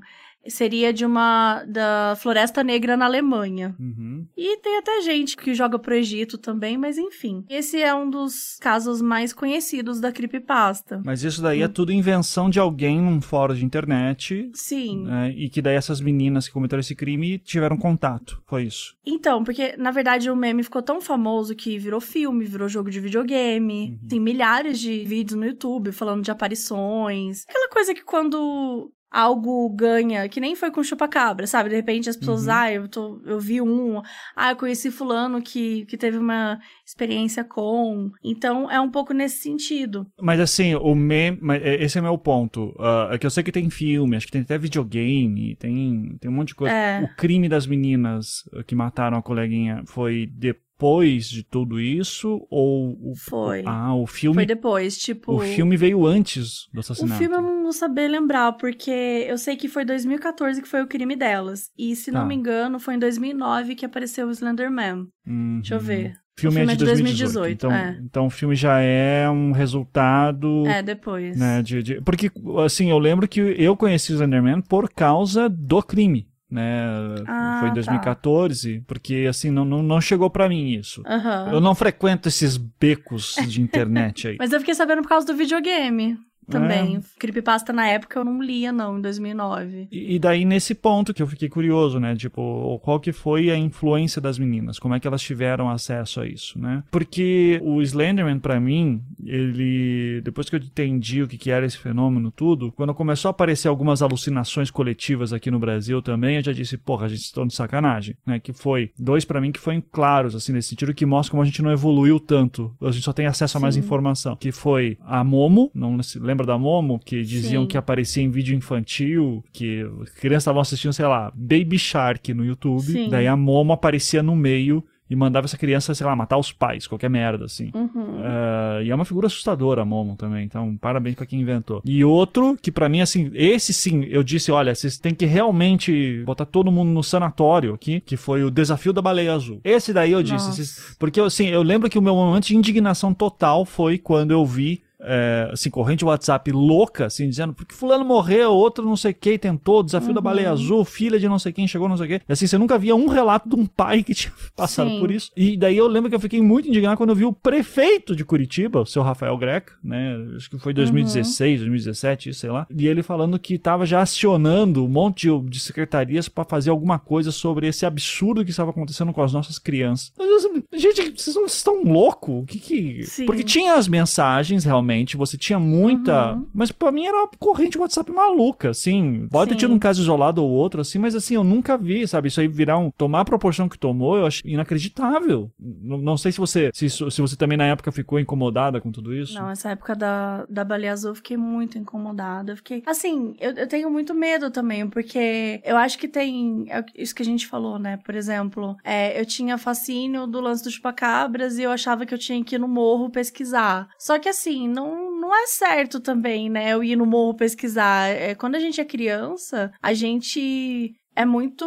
[0.49, 3.75] seria de uma da Floresta Negra na Alemanha.
[3.79, 4.25] Uhum.
[4.35, 7.43] E tem até gente que joga pro Egito também, mas enfim.
[7.49, 11.01] Esse é um dos casos mais conhecidos da creepypasta.
[11.05, 11.65] Mas isso daí Hum.
[11.65, 14.49] é tudo invenção de alguém num fórum de internet.
[14.53, 15.03] Sim.
[15.05, 18.41] né, e que daí essas meninas que cometeram esse crime tiveram contato.
[18.45, 18.95] Foi isso.
[19.05, 22.99] Então, porque na verdade o meme ficou tão famoso que virou filme, virou jogo de
[22.99, 23.97] videogame.
[24.01, 24.07] Uhum.
[24.07, 27.43] Tem milhares de vídeos no YouTube falando de aparições.
[27.47, 31.69] Aquela coisa que quando algo ganha, que nem foi com chupacabra, sabe?
[31.69, 32.53] De repente as pessoas, Uhum.
[32.53, 34.01] ah, eu, tô, eu vi um,
[34.35, 38.11] ah, eu conheci fulano que, que teve uma experiência com.
[38.23, 40.05] Então é um pouco nesse sentido.
[40.21, 41.39] Mas assim, o meme.
[41.61, 42.75] é, Esse é meu ponto.
[42.79, 46.29] Ah, é que eu sei que tem filme, acho que tem até videogame, tem, tem
[46.29, 46.73] um monte de coisa.
[46.73, 47.01] É.
[47.01, 52.45] O crime das meninas que mataram a coleguinha foi depois de tudo isso?
[52.49, 53.63] Ou o, Foi.
[53.65, 54.35] Ah, o filme.
[54.35, 55.33] Foi depois, tipo.
[55.33, 57.19] O filme veio antes do O assassinato.
[57.19, 58.91] filme eu não vou saber lembrar, porque
[59.27, 61.69] eu sei que foi 2014 que foi o crime delas.
[61.77, 62.27] E se não Tá.
[62.27, 65.07] me engano, foi em 2009 que apareceu o Slenderman.
[65.25, 65.55] Uhum.
[65.61, 66.13] Deixa eu ver.
[66.37, 67.51] O filme, O filme é de 2018.
[67.53, 67.99] Então, é.
[68.03, 70.65] então o filme já é um resultado.
[70.67, 71.35] É, depois.
[71.37, 72.29] Né, de, de- porque,
[72.63, 76.27] assim, eu lembro que eu conheci o Slenderman por causa do crime.
[76.49, 76.85] Né?
[77.27, 77.75] Ah, Foi em tá.
[77.75, 81.03] 2014, porque assim, não, não, não chegou pra mim isso.
[81.05, 81.49] Aham.
[81.51, 84.37] Eu não frequento esses becos de internet aí.
[84.39, 86.17] Mas eu fiquei sabendo por causa do videogame.
[86.49, 86.97] Também.
[86.97, 86.99] É.
[87.19, 89.87] Creepypasta na época eu não lia, não, em 2009.
[89.91, 92.15] E e daí, nesse ponto que eu fiquei curioso, né?
[92.15, 94.79] Tipo, qual que foi a influência das meninas?
[94.79, 96.83] Como é que elas tiveram acesso a isso, né?
[96.89, 100.21] Porque o Slenderman, pra mim, ele...
[100.23, 103.67] Depois que eu entendi o que, que era esse fenômeno tudo, quando começou a aparecer
[103.67, 107.53] algumas alucinações coletivas aqui no Brasil também, eu já disse, porra, a gente está de
[107.53, 108.39] sacanagem, né?
[108.39, 108.91] Que foi...
[108.97, 111.71] Dois pra mim que foram claros, assim, nesse sentido, que mostra como a gente não
[111.71, 112.75] evoluiu tanto.
[112.81, 113.81] A gente só tem acesso a mais Sim.
[113.81, 114.35] informação.
[114.35, 116.99] Que foi a Momo, não se lembra da Momo?
[117.03, 117.67] Que diziam Sim.
[117.67, 119.85] que aparecia em vídeo infantil, que
[120.19, 122.81] crianças estavam assistindo, sei lá, Baby Shark no YouTube.
[122.83, 123.09] Sim.
[123.09, 126.85] Daí a Momo aparecia no meio e mandava essa criança, sei lá, matar os pais,
[126.85, 127.71] qualquer merda, assim.
[127.73, 128.19] Uhum.
[128.21, 131.81] É, e é uma figura assustadora a Momo também, então parabéns pra quem inventou.
[131.85, 136.23] E outro que pra mim, assim, esse sim, eu disse, olha, vocês têm que realmente
[136.25, 139.61] botar todo mundo no sanatório aqui, que foi o Desafio da Baleia Azul.
[139.63, 143.13] Esse daí eu disse, vocês- porque assim, eu lembro que o meu momento de indignação
[143.13, 148.51] total foi quando eu vi é, assim, corrente WhatsApp louca, assim, dizendo, porque fulano morreu,
[148.51, 151.87] outro não sei quem tentou, desafio da baleia azul, filha de não sei quem chegou
[151.87, 152.21] não sei quem.
[152.27, 154.99] E assim, você nunca via um relato de um pai que tinha passado Sim.
[154.99, 155.31] por isso.
[155.35, 158.25] E daí eu lembro que eu fiquei muito indignado quando eu vi o prefeito de
[158.25, 163.03] Curitiba, o seu Rafael Greca, né, acho que foi 2016, 2017, sei lá, e ele
[163.03, 167.85] falando que tava já acionando um monte de, secretarias pra fazer alguma coisa sobre esse
[167.85, 170.11] absurdo que estava acontecendo com as nossas crianças.
[170.17, 172.43] Mas, assim, Gente, vocês não estão loucos?
[172.43, 173.03] O que que...
[173.03, 173.25] Sim.
[173.25, 176.33] Porque tinha as mensagens, realmente, você tinha muita...
[176.33, 176.47] Uhum.
[176.53, 179.27] Mas pra mim era uma corrente WhatsApp maluca, assim.
[179.31, 179.59] Pode ter Sim.
[179.59, 182.27] tido um caso isolado ou outro, assim, mas assim, eu nunca vi, sabe?
[182.27, 182.91] Isso aí virar um...
[182.91, 185.51] Tomar a proporção que tomou, eu acho inacreditável.
[185.59, 186.71] Não, não sei se você...
[186.73, 189.33] Se, se você também na época ficou incomodada com tudo isso.
[189.33, 192.51] Não, essa época da, da baleia azul eu fiquei muito incomodada.
[192.51, 192.83] Eu fiquei.
[192.85, 196.65] Assim, eu, eu tenho muito medo também, porque eu acho que tem.
[196.69, 197.97] é isso que a gente falou, né?
[197.97, 202.17] Por exemplo, é, eu tinha fascínio do lance do chupacabras e eu achava que eu
[202.17, 203.89] tinha que ir no morro pesquisar.
[203.97, 206.73] Só que assim, não, não é certo também, né?
[206.73, 208.09] Eu ir no morro pesquisar.
[208.09, 210.93] É, quando a gente é criança, a gente.
[211.17, 211.65] É muito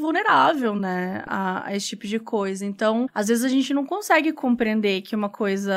[0.00, 2.66] vulnerável, né, a, a esse tipo de coisa.
[2.66, 5.72] Então, às vezes a gente não consegue compreender que uma coisa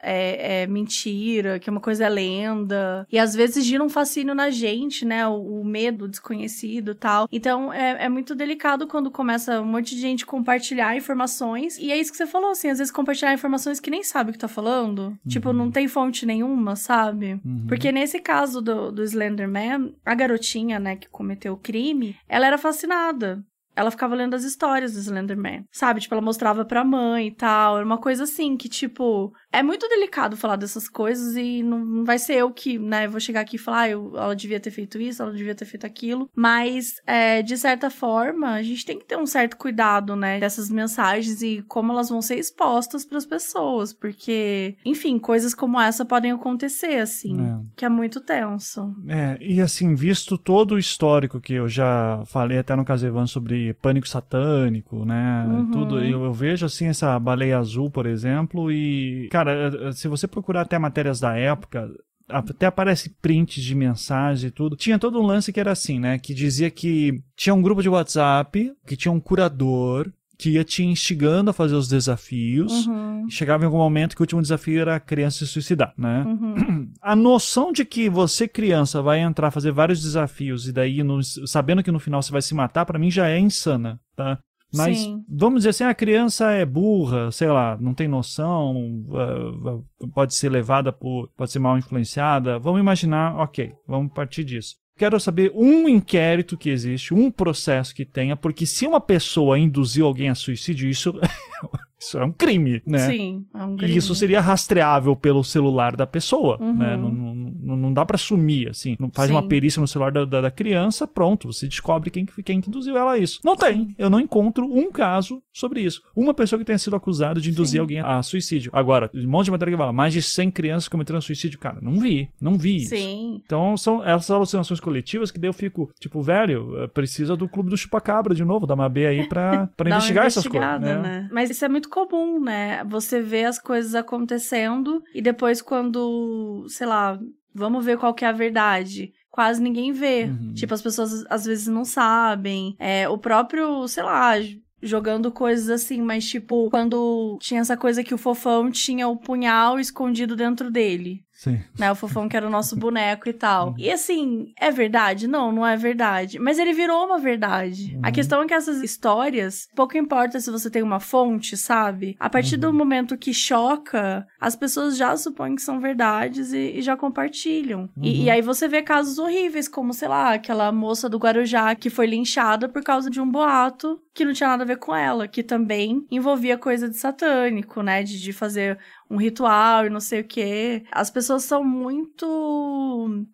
[0.00, 3.04] é, é mentira, que uma coisa é lenda.
[3.10, 5.26] E às vezes gira um fascínio na gente, né?
[5.26, 7.28] O, o medo desconhecido e tal.
[7.32, 11.76] Então é, é muito delicado quando começa um monte de gente compartilhar informações.
[11.76, 14.32] E é isso que você falou, assim, às vezes compartilhar informações que nem sabe o
[14.32, 15.18] que tá falando.
[15.26, 17.40] Tipo, não tem fonte nenhuma, sabe?
[17.44, 17.64] Uhum.
[17.66, 22.59] Porque nesse caso do, do Slenderman, a garotinha, né, que cometeu o crime, ela era
[22.60, 23.44] fascinada.
[23.76, 26.00] Ela ficava lendo as histórias do Slenderman, sabe?
[26.00, 27.76] Tipo, ela mostrava pra mãe e tal.
[27.76, 32.18] Era uma coisa assim que, tipo, é muito delicado falar dessas coisas e não, vai
[32.18, 35.00] ser eu que, né, vou chegar aqui e falar, ah, eu- ela devia ter feito
[35.00, 36.28] isso, ela devia ter feito aquilo.
[36.34, 40.68] Mas, é, de certa forma, a gente tem que ter um certo cuidado, né, dessas
[40.70, 43.92] mensagens e como elas vão ser expostas pras pessoas.
[43.92, 47.58] Porque, enfim, coisas como essa podem acontecer, assim, É.
[47.76, 48.94] que é muito tenso.
[49.08, 53.59] É, e assim, visto todo o histórico que eu já falei até no Casevan sobre
[53.80, 55.46] pânico satânico, né?
[55.48, 55.70] Uhum.
[55.70, 60.62] Tudo, eu, eu vejo assim essa baleia azul, por exemplo, e, cara, se você procurar
[60.62, 61.90] até matérias da época.
[62.32, 64.76] Até aparece prints de mensagem e tudo.
[64.76, 66.16] Tinha todo um lance que era assim, né?
[66.16, 70.08] Que dizia que tinha um grupo de WhatsApp, que tinha um curador,
[70.40, 72.86] que ia te instigando a fazer os desafios.
[72.86, 73.26] Uhum.
[73.28, 76.24] Chegava em algum momento que o último desafio era a criança se suicidar, né?
[76.26, 76.90] Uhum.
[77.02, 81.82] a noção de que você, criança, vai entrar, fazer vários desafios e daí, no- sabendo
[81.82, 84.38] que no final você vai se matar, pra mim já é insana, tá?
[84.72, 85.24] Mas Sim.
[85.28, 90.32] vamos dizer assim, a criança é burra, sei lá, não tem noção, ah, ah, pode
[90.34, 92.56] ser levada por, pode ser mal influenciada.
[92.58, 94.76] Vamos imaginar, ok, vamos partir disso.
[95.00, 100.04] Quero saber um inquérito que existe, um processo que tenha, porque se uma pessoa induziu
[100.04, 101.18] alguém a suicídio, isso,
[101.98, 102.98] isso é um crime, né?
[102.98, 103.96] Sim, é um E crime.
[103.96, 106.76] isso seria rastreável pelo celular da pessoa, Uhum.
[106.76, 106.96] né?
[106.98, 108.96] Não, não, não, não dá pra sumir, assim.
[109.00, 109.34] Não faz Sim.
[109.34, 112.68] uma perícia no celular da, da, da criança, pronto, você descobre quem, que- quem que
[112.68, 113.40] induziu ela a isso.
[113.44, 113.94] Não tem.
[113.98, 116.02] Eu não encontro um caso sobre isso.
[116.14, 117.78] Uma pessoa que tenha sido acusada de induzir Sim.
[117.80, 118.70] alguém a suicídio.
[118.74, 121.58] Agora, um monte de matéria que fala, mais de 100 crianças cometeram suicídio.
[121.58, 122.28] Cara, não vi.
[122.40, 122.90] Não vi isso.
[122.96, 123.40] Sim.
[123.44, 127.70] Então, são essas alucinações coletivas que daí eu fico, tipo, velho, eh, precisa do clube
[127.70, 130.80] do chupacabra de novo, da Mabê aí pra, pra investigar essas coisas.
[130.80, 130.98] Né?
[130.98, 131.28] né?
[131.32, 132.84] Mas isso é muito comum, né?
[132.84, 137.18] Você vê as coisas acontecendo e depois quando, sei lá,
[137.54, 139.12] vamos ver qual que é a verdade.
[139.30, 140.24] Quase ninguém vê.
[140.24, 140.54] Uhum.
[140.54, 142.74] Tipo, as pessoas às vezes não sabem.
[142.78, 144.34] É, o próprio, sei lá,
[144.82, 149.78] jogando coisas assim, mas tipo, quando tinha essa coisa que o fofão tinha o punhal
[149.78, 151.22] escondido dentro dele.
[151.40, 151.58] Sim.
[151.78, 151.90] Né?
[151.90, 153.74] O fofão que era o nosso boneco e tal.
[153.78, 155.26] E assim, é verdade?
[155.26, 156.38] Não, não é verdade.
[156.38, 157.98] Mas ele virou uma verdade.
[158.02, 162.14] A questão é que essas histórias, pouco importa se você tem uma fonte, sabe?
[162.20, 166.82] A partir do momento que choca, as pessoas já supõem que são verdades e, e
[166.82, 167.88] já compartilham.
[168.02, 171.88] E, e aí você vê casos horríveis, como, sei lá, aquela moça do Guarujá que
[171.88, 175.28] foi linchada por causa de um boato que não tinha nada a ver com ela,
[175.28, 178.02] que também envolvia coisa de satânico, né?
[178.02, 180.84] De, de fazer um ritual e não sei o quê.
[180.90, 182.26] As pessoas são muito.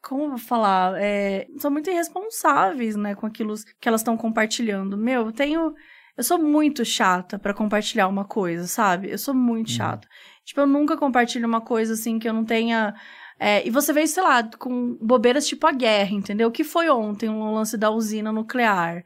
[0.03, 0.95] Como eu vou falar?
[1.01, 3.15] É, são muito irresponsáveis, né?
[3.15, 4.97] Com aquilo que elas estão compartilhando.
[4.97, 5.75] Meu, eu tenho.
[6.17, 9.11] Eu sou muito chata pra compartilhar uma coisa, sabe?
[9.11, 10.09] Eu sou muito chata.
[10.45, 12.95] Tipo, eu nunca compartilho uma coisa assim que eu não tenha.
[13.39, 16.49] É, e você vê, sei lá, com bobeiras tipo a guerra, entendeu?
[16.49, 19.05] O que foi ontem o lance da usina nuclear?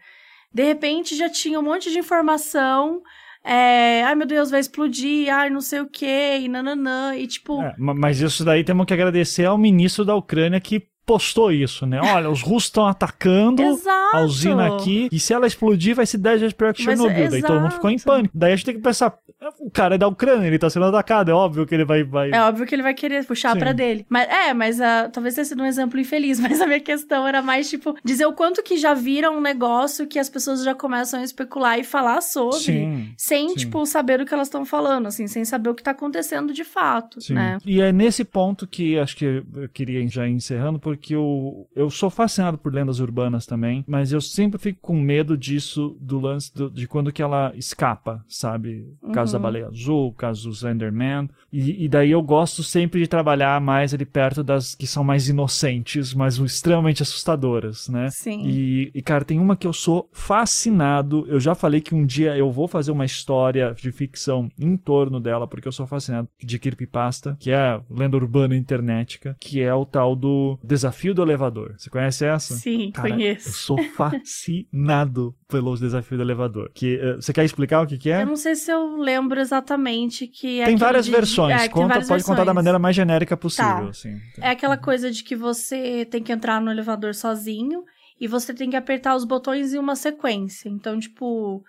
[0.53, 3.03] De repente já tinha um monte de informação.
[3.43, 6.07] É, ai meu Deus, vai explodir, ai não sei o que,
[6.39, 7.63] e nananã, e tipo.
[7.63, 11.85] É, ma- mas isso daí temos que agradecer ao ministro da Ucrânia que postou isso,
[11.87, 12.01] né?
[12.01, 14.17] Olha, os russos estão atacando Exato.
[14.17, 17.29] a usina aqui, e se ela explodir vai ser 10 vezes pior que Mas, Chernobyl.
[17.29, 18.33] Daí todo mundo ficou em pânico.
[18.33, 19.19] Daí a gente tem que pensar,
[19.59, 22.05] o cara é da Ucrânia, ele tá sendo atacado, é óbvio que ele vai...
[22.05, 22.31] vai...
[22.31, 23.59] É óbvio que ele vai querer puxar Sim.
[23.59, 24.07] pra dele.
[24.09, 27.43] Mas é, mas ah, talvez tenha sido um exemplo infeliz, mas a minha questão era
[27.43, 31.19] mais tipo dizer o quanto que já vira um negócio que as pessoas já começam
[31.19, 32.59] a especular e falar sobre.
[32.59, 33.13] Sim.
[33.17, 33.55] Sem, sim.
[33.57, 36.63] tipo, saber o que elas estão falando, assim, sem saber o que tá acontecendo de
[36.63, 37.59] fato, né?
[37.67, 41.89] E é nesse ponto que acho que eu queria já ir encerrando, porque eu, eu
[41.91, 46.55] sou fascinado por lendas urbanas também, mas eu sempre fico com medo disso, do lance
[46.55, 48.87] do- de quando que ela escapa, sabe?
[49.03, 49.43] O caso da Uhum.
[49.43, 51.29] baleia azul, o caso do Slenderman.
[51.53, 55.29] E, e daí eu gosto sempre de trabalhar mais ali perto das que são mais
[55.29, 58.09] inocentes, mas extremamente assustadoras, né?
[58.11, 58.43] Sim.
[58.47, 61.25] E, e, cara, tem uma que eu sou fascinado.
[61.29, 65.21] Eu já falei que um dia eu vou fazer uma história de ficção em torno
[65.21, 69.73] dela, porque eu sou fascinado de Creepypasta, que é a lenda urbana internetica, que é
[69.75, 71.75] o tal do Desafio do Elevador.
[71.79, 72.55] Você conhece essa?
[72.55, 73.49] Sim, Cara, conheço.
[73.49, 76.71] Eu sou fascinado pelo Desafio do Elevador.
[76.75, 78.23] Que, eh, você quer explicar o que, que é?
[78.23, 81.61] Eu não sei se eu lembro exatamente que é Tem várias de- versões.
[81.61, 82.55] é, Conta, várias pode contar da versões.
[82.55, 83.71] maneira mais genérica possível.
[83.85, 83.89] Tá.
[83.89, 84.17] Assim.
[84.41, 87.85] É aquela coisa de que você tem que entrar no elevador sozinho
[88.21, 90.69] e você tem que apertar os botões em uma sequência.
[90.69, 91.63] Então, tipo,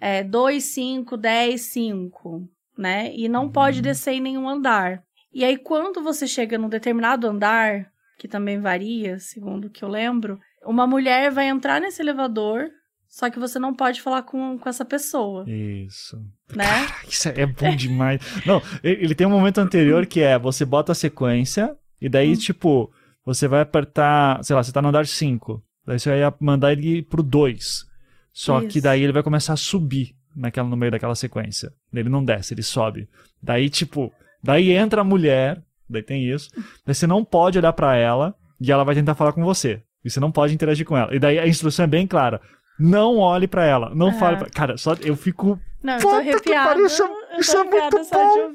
[0.00, 3.12] é 2, 5, 10, 5, né?
[3.14, 5.02] E não pode descer em nenhum andar.
[5.32, 7.86] E aí, quando você chega num determinado andar,
[8.18, 12.68] que também varia, segundo o que eu lembro, uma mulher vai entrar nesse elevador,
[13.08, 16.20] só que você não pode falar com, com essa pessoa, Isso.
[16.54, 16.86] né?
[17.08, 18.20] Isso é bom demais.
[18.44, 22.92] Não, ele tem um momento anterior que é você bota a sequência e daí, tipo,
[23.24, 25.62] você vai apertar, sei lá, você tá no andar 5.
[25.86, 27.86] Daí você vai mandar ele pro 2.
[28.32, 28.82] Só que Isso.
[28.82, 31.72] daí ele vai começar a subir naquela, no meio daquela sequência.
[31.92, 33.08] Ele não desce, ele sobe.
[33.42, 34.12] Daí, tipo,
[34.42, 36.50] daí entra a mulher, daí tem isso.
[36.84, 39.82] Daí você não pode olhar pra ela e ela vai tentar falar com você.
[40.04, 41.14] E você não pode interagir com ela.
[41.14, 42.40] E daí a instrução é bem clara.
[42.78, 44.48] Não olhe pra ela, não fale pra...
[44.50, 46.80] Cara, só eu fico Não, eu tô arrepiada.
[46.80, 48.54] isso é- isso é muito bom.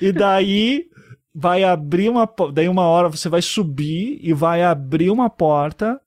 [0.00, 0.84] E daí
[1.34, 2.28] vai abrir uma.
[2.52, 6.00] Daí uma hora você vai subir e vai abrir uma porta.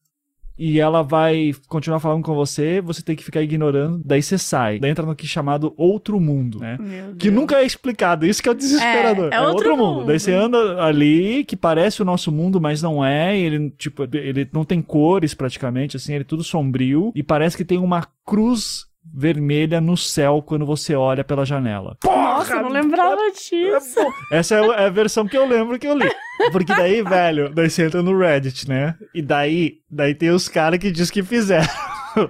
[0.59, 4.77] E ela vai continuar falando com você, você tem que ficar ignorando, daí você sai.
[4.77, 6.77] Daí entra no que é chamado outro mundo, né?
[7.17, 9.29] Que nunca é explicado, isso que é o desesperador.
[9.31, 10.05] É, é outro mundo.
[10.05, 13.37] Daí você anda ali, que parece o nosso mundo, mas não é.
[13.39, 17.13] Ele, tipo, ele não tem cores praticamente, assim, ele é tudo sombrio.
[17.15, 21.97] E parece que tem uma cruz vermelha no céu quando você olha pela janela.
[22.03, 23.99] Nossa, eu não lembrava disso.
[24.31, 26.09] Essa é a- é a versão que eu lembro que eu li.
[26.51, 28.95] Porque daí, velho, daí você entra no Reddit, né?
[29.13, 31.67] E daí, daí tem os caras que diz que fizeram.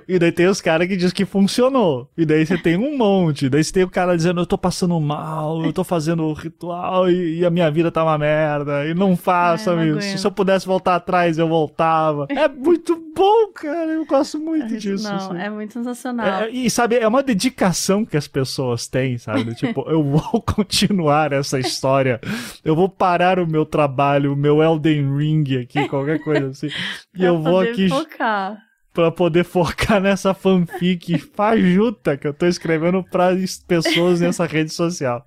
[0.08, 2.10] E daí tem os caras que diz que funcionou.
[2.18, 3.50] E daí você tem um monte.
[3.50, 7.10] Daí você tem o cara dizendo, eu tô passando mal, eu tô fazendo o ritual
[7.10, 8.86] e, e a minha vida tá uma merda.
[8.86, 10.18] E não façam Ai, não isso.
[10.18, 12.28] Se eu pudesse voltar atrás, eu voltava.
[12.30, 13.92] É muito bom, cara.
[13.92, 15.04] Eu gosto muito disso.
[15.04, 15.38] Não, assim.
[15.38, 16.44] é muito sensacional.
[16.44, 19.56] É, e sabe, é uma dedicação que as pessoas têm, sabe?
[19.60, 22.20] Tipo, eu vou continuar essa história,
[22.64, 26.70] eu vou parar o meu trabalho, o meu Elden Ring aqui, qualquer coisa assim,
[27.16, 28.58] e eu vou aqui Focar.
[28.94, 34.74] Pra poder focar nessa fanfic fajuta que eu tô escrevendo pra es- pessoas nessa rede
[34.74, 35.24] social.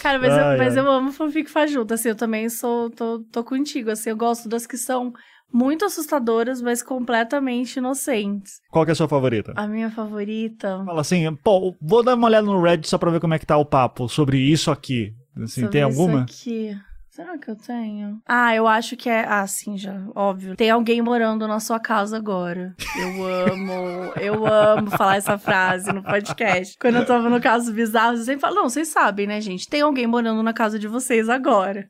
[0.00, 0.82] Cara, mas, Ai, eu, mas ai.
[0.84, 4.66] eu amo fanfic fajuta, assim, eu também sou, tô, tô contigo, assim, eu gosto das
[4.66, 5.12] que são
[5.52, 8.60] muito assustadoras, mas completamente inocentes.
[8.70, 9.52] Qual que é a sua favorita?
[9.56, 10.82] A minha favorita...
[10.84, 13.46] Fala assim, pô, vou dar uma olhada no Reddit só pra ver como é que
[13.46, 15.12] tá o papo sobre isso aqui.
[15.36, 16.22] Assim, sobre tem isso alguma?
[16.22, 16.76] Aqui.
[17.16, 18.20] Será que eu tenho?
[18.26, 19.24] Ah, eu acho que é.
[19.26, 20.02] Ah, sim, já.
[20.14, 20.54] Óbvio.
[20.54, 22.76] Tem alguém morando na sua casa agora.
[22.94, 23.72] Eu amo.
[24.20, 26.76] eu amo falar essa frase no podcast.
[26.78, 28.56] Quando eu tava no caso bizarro, eu sempre falo.
[28.56, 29.66] Não, vocês sabem, né, gente?
[29.66, 31.88] Tem alguém morando na casa de vocês agora.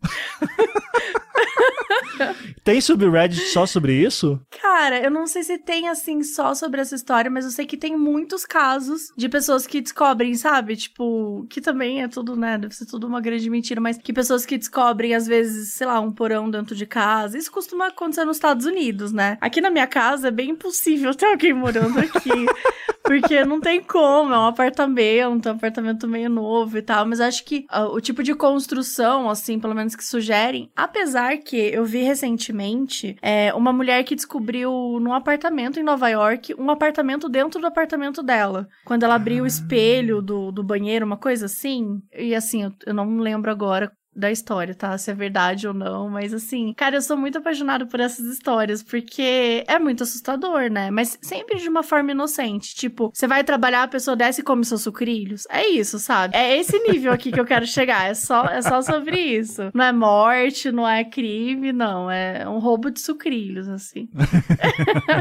[2.65, 4.41] Tem subreddit só sobre isso?
[4.61, 7.77] Cara, eu não sei se tem assim só sobre essa história, mas eu sei que
[7.77, 10.77] tem muitos casos de pessoas que descobrem, sabe?
[10.77, 12.59] Tipo, que também é tudo, né?
[12.59, 16.01] Deve ser tudo uma grande mentira, mas que pessoas que descobrem, às vezes, sei lá,
[16.01, 17.39] um porão dentro de casa.
[17.39, 19.39] Isso costuma acontecer nos Estados Unidos, né?
[19.41, 22.31] Aqui na minha casa é bem impossível ter alguém morando aqui.
[23.07, 27.07] Porque não tem como, é um apartamento, um apartamento meio novo e tal.
[27.07, 31.57] Mas acho que uh, o tipo de construção, assim, pelo menos que sugerem, apesar que
[31.57, 34.71] eu vi recentemente é, uma mulher que descobriu
[35.01, 38.69] num apartamento em Nova York um apartamento dentro do apartamento dela.
[38.85, 42.01] Quando ela abriu o espelho do, do banheiro, uma coisa assim.
[42.15, 44.97] E assim, eu, eu não lembro agora da história, tá?
[44.97, 48.83] Se é verdade ou não, mas assim, cara, eu sou muito apaixonado por essas histórias,
[48.83, 50.91] porque é muito assustador, né?
[50.91, 52.75] Mas sempre de uma forma inocente.
[52.75, 55.47] Tipo, você vai trabalhar, a pessoa desce e come seus sucrilhos.
[55.51, 56.37] É isso, sabe?
[56.37, 58.09] É esse nível aqui que eu quero chegar.
[58.11, 59.71] É só, é só sobre isso.
[59.75, 62.11] Não é morte, não é crime, não.
[62.11, 64.09] É um roubo de sucrilhos, assim.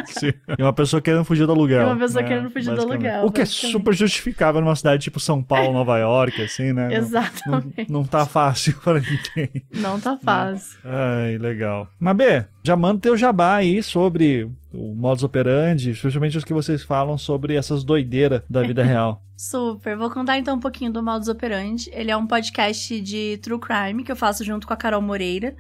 [0.08, 0.34] Sim.
[0.58, 1.82] E uma pessoa querendo fugir do aluguel.
[1.82, 2.28] E uma pessoa né?
[2.28, 3.26] querendo fugir do aluguel.
[3.26, 6.94] O que é super justificável numa cidade tipo São Paulo, Nova York, assim, né?
[6.96, 7.92] Exatamente.
[7.92, 9.66] Não, não tá fácil para ninguém.
[9.74, 10.78] Não tá fácil.
[10.86, 11.90] Ai, legal.
[12.00, 16.84] Mas, B, já manda teu jabá aí sobre o modus operandi, especialmente os que vocês
[16.84, 19.24] falam sobre essas doideiras da vida real.
[19.36, 19.98] Super.
[19.98, 21.90] Vou contar então um pouquinho do Modus Operandi.
[21.92, 25.56] Ele é um podcast de true crime que eu faço junto com a Carol Moreira.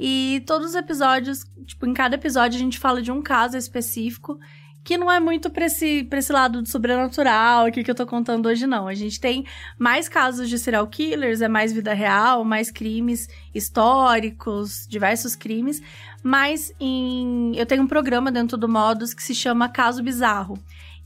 [0.00, 4.40] E todos os episódios, tipo, em cada episódio a gente fala de um caso específico
[4.84, 8.06] que não é muito pra esse, pra esse lado do sobrenatural aqui que eu tô
[8.06, 8.88] contando hoje, não.
[8.88, 9.44] A gente tem
[9.78, 15.80] mais casos de serial killers, é mais vida real, mais crimes históricos, diversos crimes.
[16.22, 17.52] Mas em...
[17.56, 20.58] eu tenho um programa dentro do Modus que se chama Caso Bizarro.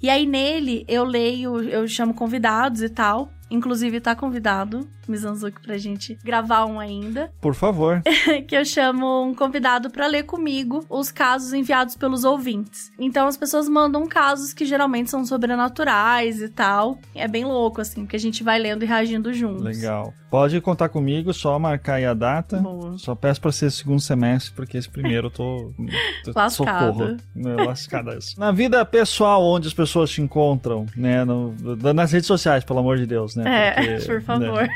[0.03, 3.31] E aí nele eu leio, eu chamo convidados e tal.
[3.51, 7.31] Inclusive tá convidado, Mizanzuki, pra gente gravar um ainda.
[7.41, 8.03] Por favor.
[8.49, 12.91] que eu chamo um convidado para ler comigo os casos enviados pelos ouvintes.
[12.99, 16.99] Então as pessoas mandam casos que geralmente são sobrenaturais e tal.
[17.15, 19.63] É bem louco, assim, porque a gente vai lendo e reagindo juntos.
[19.63, 20.13] Legal.
[20.31, 22.59] Pode contar comigo, só marcar aí a data.
[22.59, 22.99] Boa.
[22.99, 25.73] Só peço pra ser segundo semestre, porque esse primeiro eu tô.
[26.25, 26.93] tô Lascada.
[26.93, 27.17] Socorro.
[27.37, 28.39] É, lascada isso.
[28.39, 31.25] Na vida pessoal, onde as pessoas te encontram, né?
[31.25, 31.55] no-
[31.95, 33.75] nas redes sociais, pelo amor de Deus, né?
[33.77, 34.63] É, por favor.
[34.63, 34.69] né,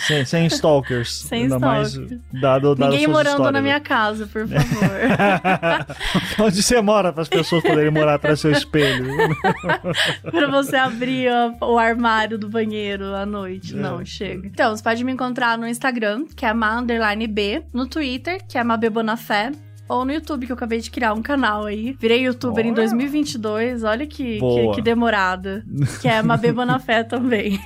[0.00, 1.22] sem, sem stalkers.
[1.28, 1.96] Sem ainda stalkers.
[1.98, 4.90] mais dado, dado Ninguém morando histórias, na minha casa, por favor.
[6.46, 9.06] Onde você mora para as pessoas poderem morar atrás do seu espelho?
[10.22, 11.30] pra você abrir
[11.60, 13.74] o armário do banheiro à noite.
[13.74, 13.76] É.
[13.76, 14.46] Não, chega.
[14.46, 18.58] Então, você pode me encontrar no Instagram, que é ma underline B, no Twitter, que
[18.58, 19.52] é Mabê Bonafé,
[19.88, 21.96] ou no YouTube, que eu acabei de criar um canal aí.
[21.98, 22.76] Virei youtuber em Olha.
[22.76, 25.64] 2022, olha que, que, que demorada.
[26.00, 27.58] Que é Mabê Bonafé também.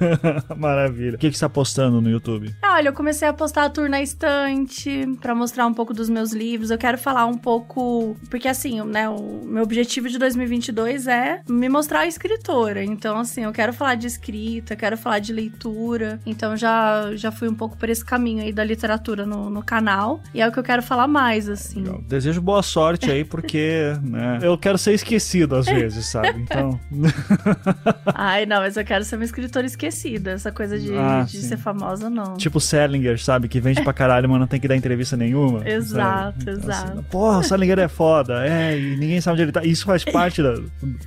[0.56, 1.16] Maravilha.
[1.16, 2.54] O que, que você tá postando no YouTube?
[2.62, 6.08] Ah, Olha, eu comecei a postar a tour na estante pra mostrar um pouco dos
[6.08, 6.70] meus livros.
[6.70, 11.68] Eu quero falar um pouco, porque assim, né, o meu objetivo de 2022 é me
[11.68, 12.82] mostrar escritora.
[12.82, 16.18] Então, assim, eu quero falar de escrita, quero falar de leitura.
[16.24, 20.20] Então, já já fui um pouco por esse caminho aí da literatura no, no canal.
[20.32, 21.61] E é o que eu quero falar mais, assim.
[21.74, 22.02] Legal.
[22.08, 26.40] Desejo boa sorte aí, porque né, eu quero ser esquecido às vezes, sabe?
[26.40, 26.78] Então.
[28.14, 30.32] Ai, não, mas eu quero ser uma escritora esquecida.
[30.32, 32.36] Essa coisa de, Ah, de ser famosa, não.
[32.36, 33.48] Tipo Salinger, sabe?
[33.48, 35.68] Que vende pra caralho, mas não tem que dar entrevista nenhuma.
[35.68, 36.38] Exato?
[36.42, 36.92] Então, exato.
[36.92, 38.46] Assim, Porra, o Salinger é foda.
[38.46, 39.64] É, e ninguém sabe onde ele tá.
[39.64, 40.54] Isso faz parte da-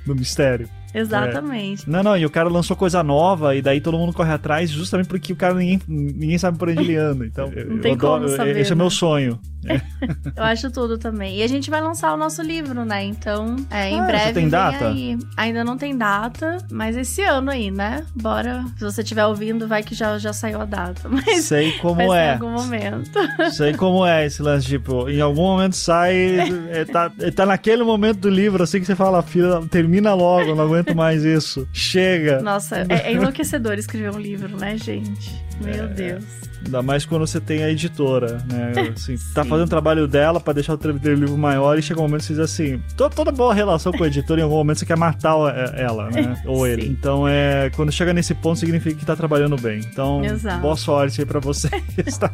[0.04, 0.68] do mistério.
[0.98, 1.88] Exatamente.
[1.88, 5.06] Não, não, e o cara lançou coisa nova, e daí todo mundo corre atrás, justamente
[5.08, 7.26] porque o cara ninguém, ninguém sabe por onde ele anda.
[7.26, 8.82] Então, Não tem como adoro- saber, Esse é o né?
[8.82, 9.38] meu sonho.
[10.36, 11.38] Eu acho tudo também.
[11.38, 13.02] E a gente vai lançar o nosso livro, né?
[13.04, 14.24] Então, é, em Ah, breve.
[14.26, 14.88] já tem data?
[14.90, 15.18] aí.
[15.36, 18.04] Ainda não tem data, mas esse ano aí, né?
[18.14, 18.64] Bora.
[18.76, 21.08] Se você estiver ouvindo, vai que já, já saiu a data.
[21.10, 22.32] Mas Sei como ser em é.
[22.34, 23.10] algum momento.
[23.52, 26.14] Sei como é esse lance, tipo, em algum momento sai,
[26.70, 30.54] é, tá, é, tá naquele momento do livro, assim que você fala, filha, termina logo,
[30.54, 31.66] não aguento mais isso.
[31.72, 32.40] Chega.
[32.40, 35.34] Nossa, é, é enlouquecedor escrever um livro, né, gente?
[35.62, 35.88] Meu É.
[35.88, 36.24] Deus.
[36.64, 38.72] Ainda mais quando você tem a editora, né?
[38.96, 40.78] Assim, tá fazendo o trabalho dela pra deixar o
[41.14, 44.02] livro maior e chega um momento que você diz assim: to- toda boa relação com
[44.02, 46.34] a editora, em algum momento você quer matar é, ela, né?
[46.44, 46.82] Ou ele.
[46.82, 46.88] Sim.
[46.88, 49.78] Então, é, quando chega nesse ponto, significa que tá trabalhando bem.
[49.78, 50.60] Então, Exato.
[50.60, 52.18] boa sorte aí pra vocês.
[52.18, 52.30] tá?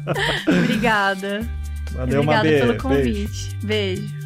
[0.48, 1.40] Obrigada.
[1.92, 2.66] Valeu, Obrigada beijo.
[2.66, 3.56] pelo convite.
[3.62, 4.25] Beijo.